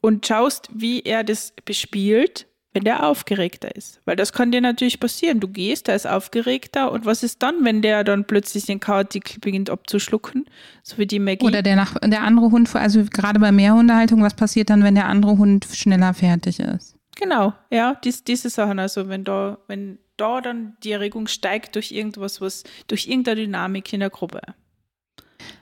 [0.00, 2.46] und schaust, wie er das bespielt.
[2.74, 4.00] wenn der aufgeregter ist.
[4.04, 5.40] Weil das kann dir natürlich passieren.
[5.40, 9.40] Du gehst, der ist aufgeregter und was ist dann, wenn der dann plötzlich den Kauartikel
[9.40, 10.46] beginnt abzuschlucken,
[10.82, 11.44] so wie die Maggie?
[11.44, 15.06] Oder der, nach, der andere Hund, also gerade bei Mehrhundehaltung, was passiert dann, wenn der
[15.06, 16.96] andere Hund schneller fertig ist?
[17.16, 18.78] Genau, ja, dies, diese Sachen.
[18.78, 23.92] Also wenn da, wenn da dann die Erregung steigt durch irgendwas, was, durch irgendeine Dynamik
[23.92, 24.40] in der Gruppe.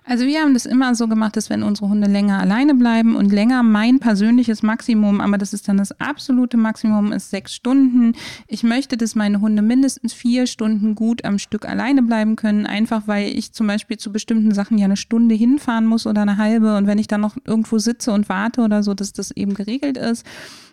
[0.04, 3.32] Also wir haben das immer so gemacht, dass wenn unsere Hunde länger alleine bleiben und
[3.32, 8.14] länger mein persönliches Maximum, aber das ist dann das absolute Maximum, ist sechs Stunden.
[8.46, 13.06] Ich möchte, dass meine Hunde mindestens vier Stunden gut am Stück alleine bleiben können, einfach
[13.06, 16.76] weil ich zum Beispiel zu bestimmten Sachen ja eine Stunde hinfahren muss oder eine halbe
[16.76, 19.96] und wenn ich dann noch irgendwo sitze und warte oder so, dass das eben geregelt
[19.96, 20.26] ist.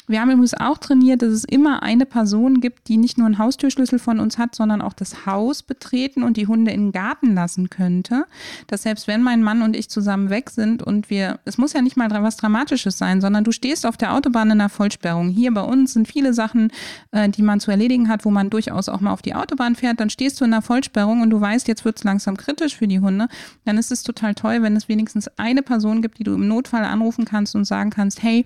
[0.09, 3.37] Wir haben übrigens auch trainiert, dass es immer eine Person gibt, die nicht nur einen
[3.37, 7.35] Haustürschlüssel von uns hat, sondern auch das Haus betreten und die Hunde in den Garten
[7.35, 8.25] lassen könnte.
[8.67, 11.81] Dass selbst wenn mein Mann und ich zusammen weg sind und wir, es muss ja
[11.81, 15.27] nicht mal was Dramatisches sein, sondern du stehst auf der Autobahn in einer Vollsperrung.
[15.27, 16.71] Hier bei uns sind viele Sachen,
[17.11, 19.99] äh, die man zu erledigen hat, wo man durchaus auch mal auf die Autobahn fährt.
[19.99, 22.87] Dann stehst du in einer Vollsperrung und du weißt, jetzt wird es langsam kritisch für
[22.87, 23.27] die Hunde.
[23.65, 26.85] Dann ist es total toll, wenn es wenigstens eine Person gibt, die du im Notfall
[26.85, 28.45] anrufen kannst und sagen kannst, hey,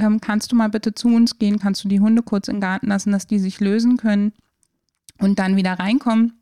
[0.00, 2.88] ähm, kannst du mal bitte zu uns gehen, kannst du die Hunde kurz im Garten
[2.88, 4.32] lassen, dass die sich lösen können
[5.18, 6.40] und dann wieder reinkommen.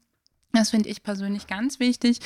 [0.53, 2.21] Das finde ich persönlich ganz wichtig.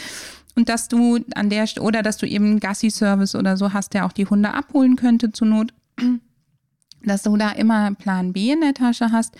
[0.54, 4.06] Und dass du an der oder dass du eben einen Gassi-Service oder so hast, der
[4.06, 5.74] auch die Hunde abholen könnte zur Not,
[7.04, 9.36] dass du da immer Plan B in der Tasche hast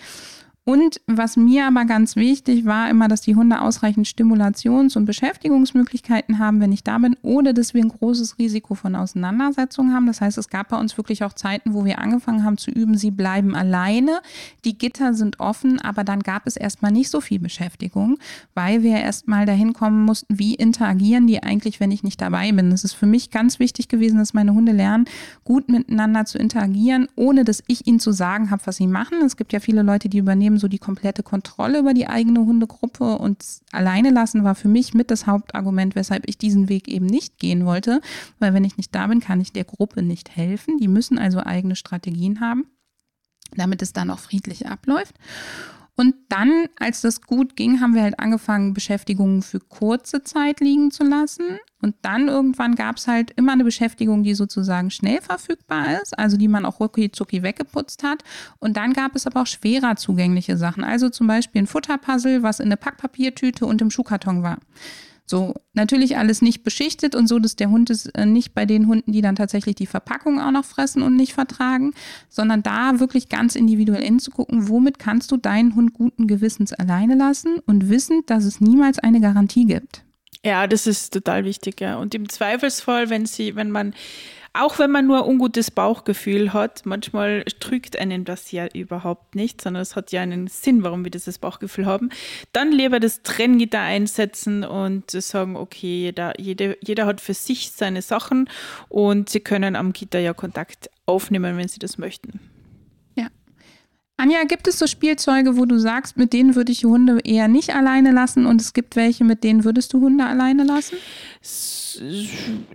[0.65, 6.39] und was mir aber ganz wichtig war, immer, dass die Hunde ausreichend Stimulations- und Beschäftigungsmöglichkeiten
[6.39, 10.07] haben, wenn ich da bin, ohne dass wir ein großes Risiko von Auseinandersetzungen haben.
[10.07, 12.97] Das heißt, es gab bei uns wirklich auch Zeiten, wo wir angefangen haben zu üben,
[12.97, 14.21] sie bleiben alleine,
[14.63, 18.17] die Gitter sind offen, aber dann gab es erstmal nicht so viel Beschäftigung,
[18.53, 22.71] weil wir erstmal dahin kommen mussten, wie interagieren die eigentlich, wenn ich nicht dabei bin.
[22.71, 25.05] Es ist für mich ganz wichtig gewesen, dass meine Hunde lernen,
[25.43, 29.17] gut miteinander zu interagieren, ohne dass ich ihnen zu sagen habe, was sie machen.
[29.25, 33.17] Es gibt ja viele Leute, die übernehmen so die komplette Kontrolle über die eigene Hundegruppe
[33.17, 37.39] und alleine lassen war für mich mit das Hauptargument, weshalb ich diesen Weg eben nicht
[37.39, 38.01] gehen wollte,
[38.39, 40.77] weil wenn ich nicht da bin, kann ich der Gruppe nicht helfen.
[40.77, 42.65] Die müssen also eigene Strategien haben,
[43.55, 45.15] damit es dann auch friedlich abläuft.
[45.95, 50.89] Und dann, als das gut ging, haben wir halt angefangen, Beschäftigungen für kurze Zeit liegen
[50.89, 51.59] zu lassen.
[51.83, 56.37] Und dann irgendwann gab es halt immer eine Beschäftigung, die sozusagen schnell verfügbar ist, also
[56.37, 58.23] die man auch rucki zucki weggeputzt hat.
[58.59, 62.61] Und dann gab es aber auch schwerer zugängliche Sachen, also zum Beispiel ein Futterpuzzle, was
[62.61, 64.59] in eine Packpapiertüte und im Schuhkarton war.
[65.25, 68.87] So, natürlich alles nicht beschichtet und so, dass der Hund es äh, nicht bei den
[68.87, 71.93] Hunden, die dann tatsächlich die Verpackung auch noch fressen und nicht vertragen,
[72.29, 77.59] sondern da wirklich ganz individuell hinzugucken, womit kannst du deinen Hund guten Gewissens alleine lassen
[77.65, 80.05] und wissen, dass es niemals eine Garantie gibt.
[80.45, 81.97] Ja, das ist total wichtig, ja.
[81.97, 83.93] Und im Zweifelsfall, wenn sie, wenn man
[84.55, 89.59] auch wenn man nur ein ungutes Bauchgefühl hat, manchmal trügt einen das ja überhaupt nicht,
[89.61, 92.11] sondern es hat ja einen Sinn, warum wir dieses Bauchgefühl haben.
[92.51, 98.03] Dann lieber das Trenngitter einsetzen und sagen, okay, jeder, jeder, jeder hat für sich seine
[98.03, 98.47] Sachen
[98.89, 102.39] und sie können am Gitter ja Kontakt aufnehmen, wenn sie das möchten.
[104.15, 107.75] Anja, gibt es so Spielzeuge, wo du sagst, mit denen würde ich Hunde eher nicht
[107.75, 110.97] alleine lassen und es gibt welche, mit denen würdest du Hunde alleine lassen?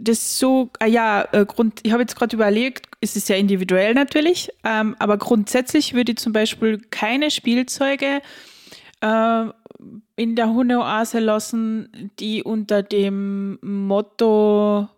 [0.01, 3.95] Das so, ah ja, äh, Grund, ich habe jetzt gerade überlegt, es ist ja individuell
[3.95, 8.21] natürlich, ähm, aber grundsätzlich würde ich zum Beispiel keine Spielzeuge
[9.01, 9.45] äh,
[10.17, 14.89] in der Hundeoase lassen, die unter dem Motto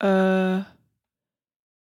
[0.00, 0.58] äh,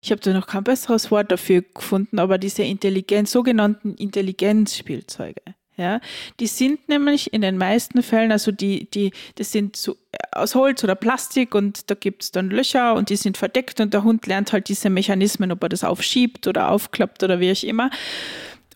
[0.02, 5.42] ich habe da noch kein besseres Wort dafür gefunden, aber diese Intelligenz, sogenannten Intelligenzspielzeuge.
[5.76, 6.00] Ja,
[6.40, 9.96] die sind nämlich in den meisten Fällen, also die, die, das sind so
[10.30, 13.94] aus Holz oder Plastik und da gibt es dann Löcher und die sind verdeckt und
[13.94, 17.62] der Hund lernt halt diese Mechanismen, ob er das aufschiebt oder aufklappt oder wie auch
[17.62, 17.90] immer.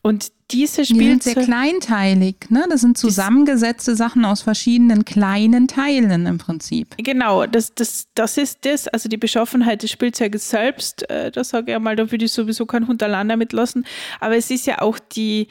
[0.06, 1.16] Und diese Spielzeuge.
[1.16, 2.66] Die sind sehr kleinteilig, ne?
[2.68, 6.94] Das sind zusammengesetzte Sachen aus verschiedenen kleinen Teilen im Prinzip.
[6.98, 8.86] Genau, das, das, das ist das.
[8.86, 12.66] Also die Beschaffenheit des Spielzeuges selbst, äh, da sage ich einmal, da würde ich sowieso
[12.66, 13.86] keinen Hund allein damit lassen.
[14.20, 15.48] Aber es ist ja auch die,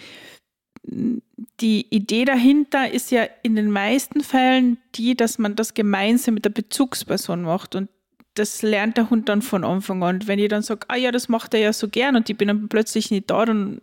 [1.60, 6.46] die Idee dahinter ist ja in den meisten Fällen die, dass man das gemeinsam mit
[6.46, 7.74] der Bezugsperson macht.
[7.74, 7.90] Und
[8.36, 10.18] das lernt der Hund dann von Anfang an.
[10.18, 12.38] Und wenn ich dann sage, ah ja, das macht er ja so gern und ich
[12.38, 13.82] bin dann plötzlich nicht da, dann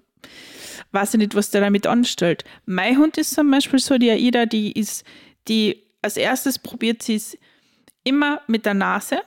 [0.92, 2.44] weiß ich nicht, was der damit anstellt.
[2.66, 5.04] Mein Hund ist zum Beispiel so, die Aida, die ist,
[5.48, 7.38] die als erstes probiert sie es
[8.04, 9.20] immer mit der Nase,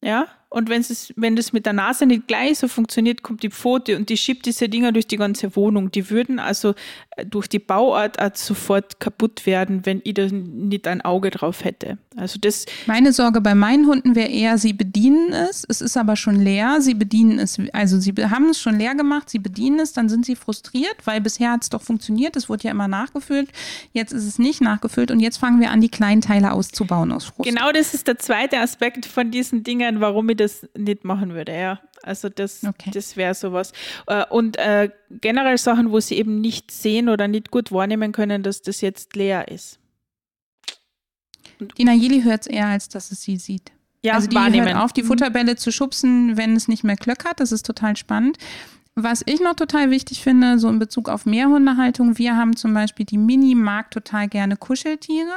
[0.00, 3.50] ja, und wenn es, wenn das mit der Nase nicht gleich so funktioniert, kommt die
[3.50, 5.90] Pfote und die schiebt diese Dinger durch die ganze Wohnung.
[5.90, 6.74] Die würden also
[7.16, 11.96] äh, durch die Bauart sofort kaputt werden, wenn ich da nicht ein Auge drauf hätte.
[12.16, 12.66] Also das.
[12.86, 16.82] Meine Sorge bei meinen Hunden wäre eher, sie bedienen es, es ist aber schon leer,
[16.82, 20.26] sie bedienen es, also sie haben es schon leer gemacht, sie bedienen es, dann sind
[20.26, 23.50] sie frustriert, weil bisher hat es doch funktioniert, es wurde ja immer nachgefüllt,
[23.92, 27.24] jetzt ist es nicht nachgefüllt und jetzt fangen wir an, die kleinen Teile auszubauen aus
[27.24, 27.48] Frust.
[27.48, 31.52] Genau das ist der zweite Aspekt von diesen Dingen, warum ich das nicht machen würde,
[31.52, 31.80] ja.
[32.02, 32.90] Also das, okay.
[32.92, 33.72] das wäre sowas.
[34.06, 38.42] Äh, und äh, generell Sachen, wo sie eben nicht sehen oder nicht gut wahrnehmen können,
[38.42, 39.78] dass das jetzt leer ist.
[41.60, 43.72] Und die Nayeli hört es eher, als dass es sie sieht.
[44.04, 44.66] Ja, also die wahrnehmen.
[44.66, 45.08] hört auf, die mhm.
[45.08, 47.38] Futterbälle zu schubsen, wenn es nicht mehr klöckert.
[47.38, 48.36] Das ist total spannend.
[48.94, 53.06] Was ich noch total wichtig finde, so in Bezug auf Mehrhundehaltung, wir haben zum Beispiel
[53.06, 55.32] die Mini mag total gerne Kuscheltiere.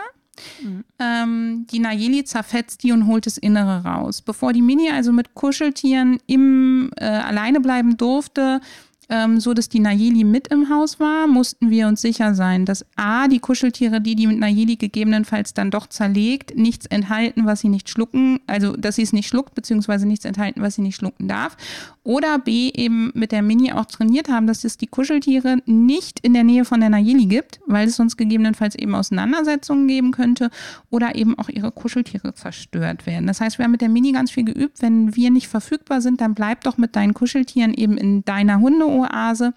[0.61, 0.83] Mhm.
[0.99, 4.21] Ähm, die Nayeli zerfetzt die und holt das Innere raus.
[4.21, 8.61] Bevor die Mini also mit Kuscheltieren im äh, alleine bleiben durfte,
[9.09, 12.85] ähm, so dass die Nayeli mit im Haus war, mussten wir uns sicher sein, dass
[12.95, 17.69] A, die Kuscheltiere, die die mit Nayeli gegebenenfalls dann doch zerlegt, nichts enthalten, was sie
[17.69, 21.27] nicht schlucken, also dass sie es nicht schluckt, beziehungsweise nichts enthalten, was sie nicht schlucken
[21.27, 21.57] darf.
[22.03, 26.33] Oder B, eben mit der Mini auch trainiert haben, dass es die Kuscheltiere nicht in
[26.33, 30.51] der Nähe von der Nayeli gibt, weil es sonst gegebenenfalls eben Auseinandersetzungen geben könnte
[30.91, 33.25] oder eben auch ihre Kuscheltiere zerstört werden.
[33.25, 34.83] Das heißt, wir haben mit der Mini ganz viel geübt.
[34.83, 38.85] Wenn wir nicht verfügbar sind, dann bleib doch mit deinen Kuscheltieren eben in deiner Hunde
[38.95, 39.53] Oase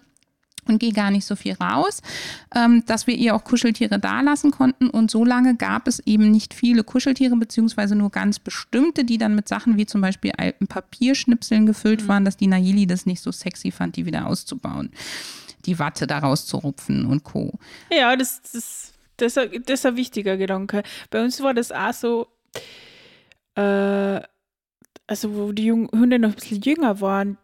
[0.69, 2.01] und gehe gar nicht so viel raus,
[2.55, 4.89] ähm, dass wir ihr auch Kuscheltiere da lassen konnten.
[4.89, 9.35] Und so lange gab es eben nicht viele Kuscheltiere, beziehungsweise nur ganz bestimmte, die dann
[9.35, 12.07] mit Sachen wie zum Beispiel alten Papierschnipseln gefüllt mhm.
[12.07, 14.91] waren, dass die Nayeli das nicht so sexy fand, die wieder auszubauen.
[15.65, 17.59] Die Watte daraus zu rupfen und Co.
[17.91, 20.83] Ja, das, das, das, das ist ein wichtiger Gedanke.
[21.09, 22.27] Bei uns war das auch so,
[23.55, 24.21] äh,
[25.07, 27.37] also wo die Hunde noch ein bisschen jünger waren,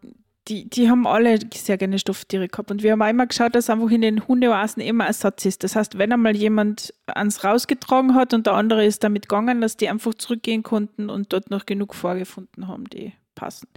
[0.48, 2.70] die, die haben alle sehr gerne Stofftiere gehabt.
[2.70, 5.64] Und wir haben immer geschaut, dass einfach in den Hundeoasen immer Ersatz ist.
[5.64, 9.76] Das heißt, wenn einmal jemand ans rausgetragen hat und der andere ist damit gegangen, dass
[9.76, 13.68] die einfach zurückgehen konnten und dort noch genug vorgefunden haben, die passen.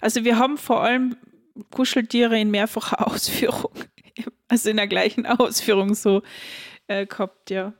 [0.00, 1.16] Also wir haben vor allem
[1.70, 3.72] Kuscheltiere in mehrfacher Ausführung,
[4.48, 6.22] also in der gleichen Ausführung so
[6.86, 7.74] äh, gehabt, ja.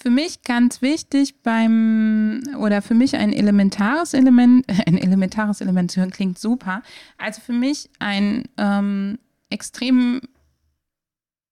[0.00, 6.00] Für mich ganz wichtig beim, oder für mich ein elementares Element, ein elementares Element zu
[6.00, 6.82] hören klingt super.
[7.18, 9.18] Also für mich ein ähm,
[9.50, 10.20] extrem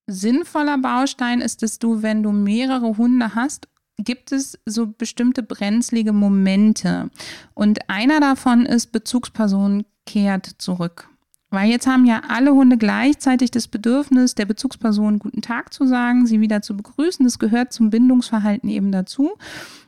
[0.07, 3.67] sinnvoller Baustein ist, dass du, wenn du mehrere Hunde hast,
[3.99, 7.11] gibt es so bestimmte brenzlige Momente.
[7.55, 11.09] Und einer davon ist, Bezugsperson kehrt zurück.
[11.57, 16.27] Weil jetzt haben ja alle Hunde gleichzeitig das Bedürfnis, der Bezugsperson guten Tag zu sagen,
[16.27, 17.25] sie wieder zu begrüßen.
[17.25, 19.31] Das gehört zum Bindungsverhalten eben dazu.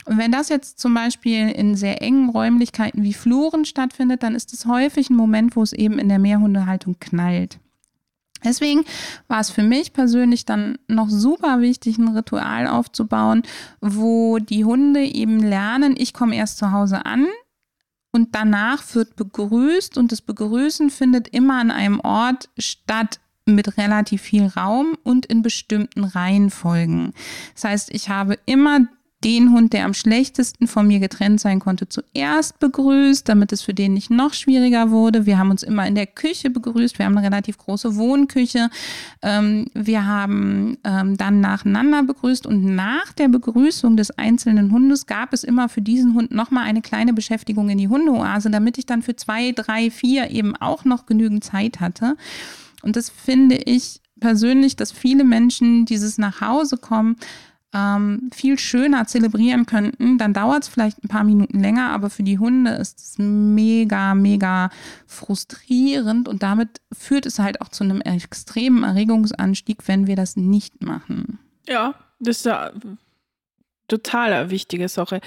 [0.07, 4.55] Und wenn das jetzt zum Beispiel in sehr engen Räumlichkeiten wie Fluren stattfindet, dann ist
[4.55, 7.59] es häufig ein Moment, wo es eben in der Mehrhundehaltung knallt.
[8.43, 8.87] Deswegen
[9.27, 13.43] war es für mich persönlich dann noch super wichtig, ein Ritual aufzubauen,
[13.83, 17.27] wo die Hunde eben lernen, ich komme erst zu Hause an,
[18.19, 24.23] und danach wird begrüßt und das Begrüßen findet immer an einem Ort statt mit relativ
[24.23, 27.13] viel Raum und in bestimmten Reihenfolgen.
[27.55, 28.89] Das heißt, ich habe immer
[29.25, 33.75] den Hund, der am schlechtesten von mir getrennt sein konnte, zuerst begrüßt, damit es für
[33.75, 35.27] den nicht noch schwieriger wurde.
[35.27, 36.99] Wir haben uns immer in der Küche begrüßt.
[36.99, 38.71] Wir haben eine relativ große Wohnküche.
[39.23, 45.33] Ähm, wir haben ähm, dann nacheinander begrüßt und nach der Begrüßung des einzelnen Hundes gab
[45.33, 49.03] es immer für diesen Hund nochmal eine kleine Beschäftigung in die Hundeoase, damit ich dann
[49.03, 52.17] für zwei, drei, vier eben auch noch genügend Zeit hatte.
[52.83, 57.17] Und das finde ich persönlich, dass viele Menschen dieses nach Hause kommen
[57.75, 62.23] ähm, viel schöner zelebrieren könnten, dann dauert es vielleicht ein paar Minuten länger, aber für
[62.23, 64.71] die Hunde ist es mega, mega
[65.07, 70.83] frustrierend und damit führt es halt auch zu einem extremen Erregungsanstieg, wenn wir das nicht
[70.83, 71.39] machen.
[71.67, 72.73] Ja, das ist ja
[73.87, 75.21] total wichtige Sache.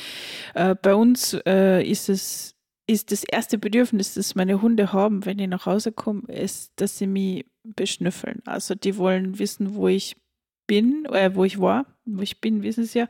[0.54, 2.56] Äh, bei uns äh, ist es
[2.88, 6.98] ist das erste Bedürfnis, das meine Hunde haben, wenn ich nach Hause komme, ist, dass
[6.98, 8.42] sie mich beschnüffeln.
[8.46, 10.18] Also die wollen wissen, wo ich
[10.72, 13.08] bin, äh, wo ich war, wo ich bin, wissen Sie ja.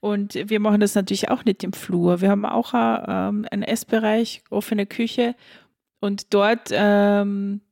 [0.00, 2.20] Und wir machen das natürlich auch nicht im Flur.
[2.20, 5.34] Wir haben auch ähm, einen Essbereich, offene Küche
[6.00, 7.62] und dort ähm,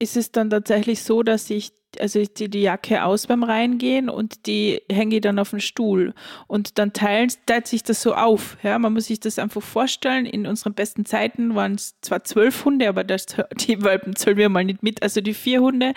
[0.00, 1.70] ist es dann tatsächlich so, dass ich
[2.00, 5.60] also ich ziehe die Jacke aus beim Reingehen und die hänge ich dann auf den
[5.60, 6.14] Stuhl.
[6.46, 8.56] Und dann teilen, teilt sich das so auf.
[8.62, 10.26] Ja, man muss sich das einfach vorstellen.
[10.26, 13.26] In unseren besten Zeiten waren es zwar zwölf Hunde, aber das,
[13.66, 15.02] die Welpen zählen wir mal nicht mit.
[15.02, 15.94] Also die vier Hunde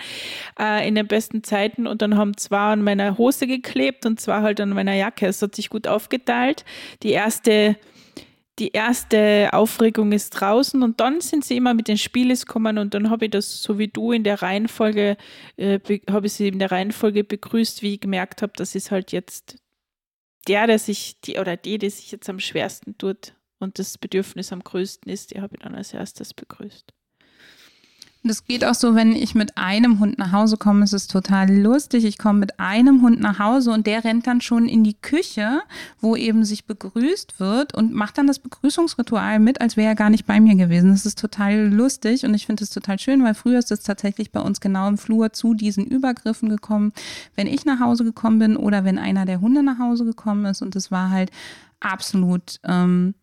[0.58, 4.40] äh, in den besten Zeiten und dann haben zwei an meiner Hose geklebt und zwei
[4.42, 5.26] halt an meiner Jacke.
[5.26, 6.64] Es hat sich gut aufgeteilt.
[7.02, 7.76] Die erste
[8.60, 12.94] die erste Aufregung ist draußen und dann sind sie immer mit den Spieles gekommen und
[12.94, 15.16] dann habe ich das so wie du in der Reihenfolge,
[15.56, 15.80] äh,
[16.10, 19.56] habe ich sie in der Reihenfolge begrüßt, wie ich gemerkt habe, das ist halt jetzt
[20.46, 24.52] der, der sich, die oder die, die sich jetzt am schwersten tut und das Bedürfnis
[24.52, 26.92] am größten ist, die habe ich dann als erstes begrüßt.
[28.22, 31.50] Das geht auch so, wenn ich mit einem Hund nach Hause komme, ist es total
[31.50, 32.04] lustig.
[32.04, 35.62] Ich komme mit einem Hund nach Hause und der rennt dann schon in die Küche,
[36.00, 40.10] wo eben sich begrüßt wird und macht dann das Begrüßungsritual mit, als wäre er gar
[40.10, 40.90] nicht bei mir gewesen.
[40.90, 44.32] Das ist total lustig und ich finde es total schön, weil früher ist es tatsächlich
[44.32, 46.92] bei uns genau im Flur zu diesen Übergriffen gekommen,
[47.36, 50.60] wenn ich nach Hause gekommen bin oder wenn einer der Hunde nach Hause gekommen ist
[50.60, 51.30] und es war halt
[51.80, 53.14] absolut ähm,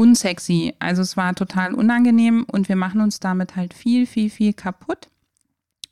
[0.00, 0.74] unsexy.
[0.78, 5.08] Also es war total unangenehm und wir machen uns damit halt viel, viel, viel kaputt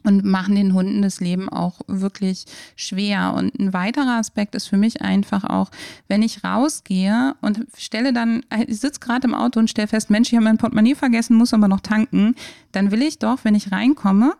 [0.02, 3.34] und machen den Hunden das Leben auch wirklich schwer.
[3.36, 5.70] Und ein weiterer Aspekt ist für mich einfach auch,
[6.08, 10.28] wenn ich rausgehe und stelle dann, ich sitze gerade im Auto und stelle fest, Mensch,
[10.28, 12.34] ich habe mein Portemonnaie vergessen, muss aber noch tanken,
[12.72, 14.32] dann will ich doch, wenn ich reinkomme,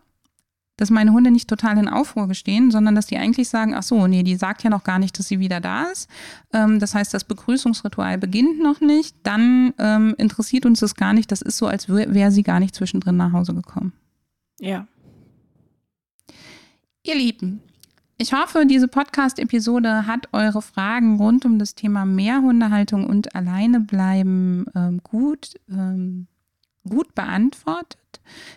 [0.79, 4.07] dass meine Hunde nicht total in Aufruhr gestehen, sondern dass die eigentlich sagen, ach so,
[4.07, 6.09] nee, die sagt ja noch gar nicht, dass sie wieder da ist.
[6.55, 9.17] Ähm, das heißt, das Begrüßungsritual beginnt noch nicht.
[9.25, 11.31] Dann ähm, interessiert uns das gar nicht.
[11.31, 13.93] Das ist so, als wäre sie gar nicht zwischendrin nach Hause gekommen.
[14.61, 14.87] Ja.
[17.03, 17.61] Ihr Lieben,
[18.19, 25.01] ich hoffe, diese Podcast-Episode hat eure Fragen rund um das Thema Mehrhundehaltung und Alleinebleiben ähm,
[25.05, 26.27] gut, ähm,
[26.89, 27.99] gut beantwortet.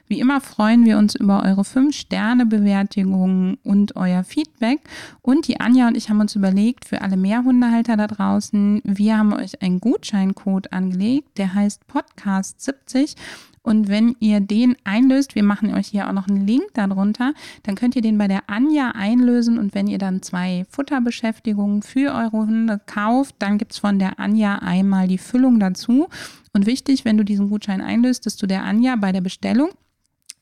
[0.07, 4.81] Wie immer freuen wir uns über eure 5-Sterne-Bewertungen und euer Feedback.
[5.21, 9.33] Und die Anja und ich haben uns überlegt, für alle Mehrhundehalter da draußen, wir haben
[9.33, 13.15] euch einen Gutscheincode angelegt, der heißt Podcast 70.
[13.63, 17.75] Und wenn ihr den einlöst, wir machen euch hier auch noch einen Link darunter, dann
[17.75, 19.59] könnt ihr den bei der Anja einlösen.
[19.59, 24.19] Und wenn ihr dann zwei Futterbeschäftigungen für eure Hunde kauft, dann gibt es von der
[24.19, 26.07] Anja einmal die Füllung dazu.
[26.53, 29.69] Und wichtig, wenn du diesen Gutschein einlöst, dass du der Anja bei der Bestellung,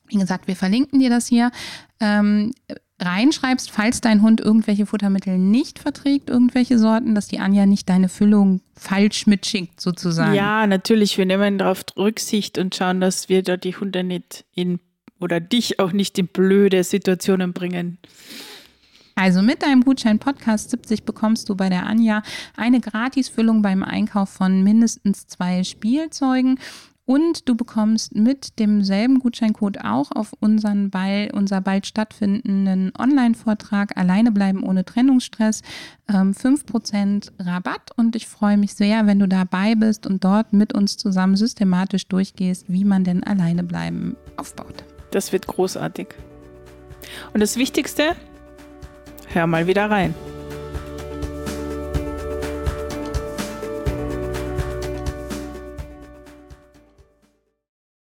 [0.08, 1.50] wie gesagt, wir verlinken dir das hier,
[2.00, 2.52] ähm,
[3.00, 8.08] reinschreibst, falls dein Hund irgendwelche Futtermittel nicht verträgt, irgendwelche Sorten, dass die Anja nicht deine
[8.08, 10.34] Füllung falsch mitschickt, sozusagen.
[10.34, 11.16] Ja, natürlich.
[11.16, 14.80] Wir nehmen darauf Rücksicht und schauen, dass wir da die Hunde nicht in
[15.18, 17.98] oder dich auch nicht in blöde Situationen bringen.
[19.20, 22.22] Also mit deinem Gutschein Podcast 70 bekommst du bei der Anja
[22.56, 26.58] eine Gratisfüllung beim Einkauf von mindestens zwei Spielzeugen.
[27.04, 34.32] Und du bekommst mit demselben Gutscheincode auch auf unseren bald, unser bald stattfindenden Online-Vortrag Alleine
[34.32, 35.60] bleiben ohne Trennungsstress
[36.08, 37.90] ähm, 5% Rabatt.
[37.96, 42.08] Und ich freue mich sehr, wenn du dabei bist und dort mit uns zusammen systematisch
[42.08, 44.82] durchgehst, wie man denn alleine bleiben aufbaut.
[45.10, 46.08] Das wird großartig.
[47.34, 48.16] Und das Wichtigste,
[49.32, 50.14] hör mal wieder rein.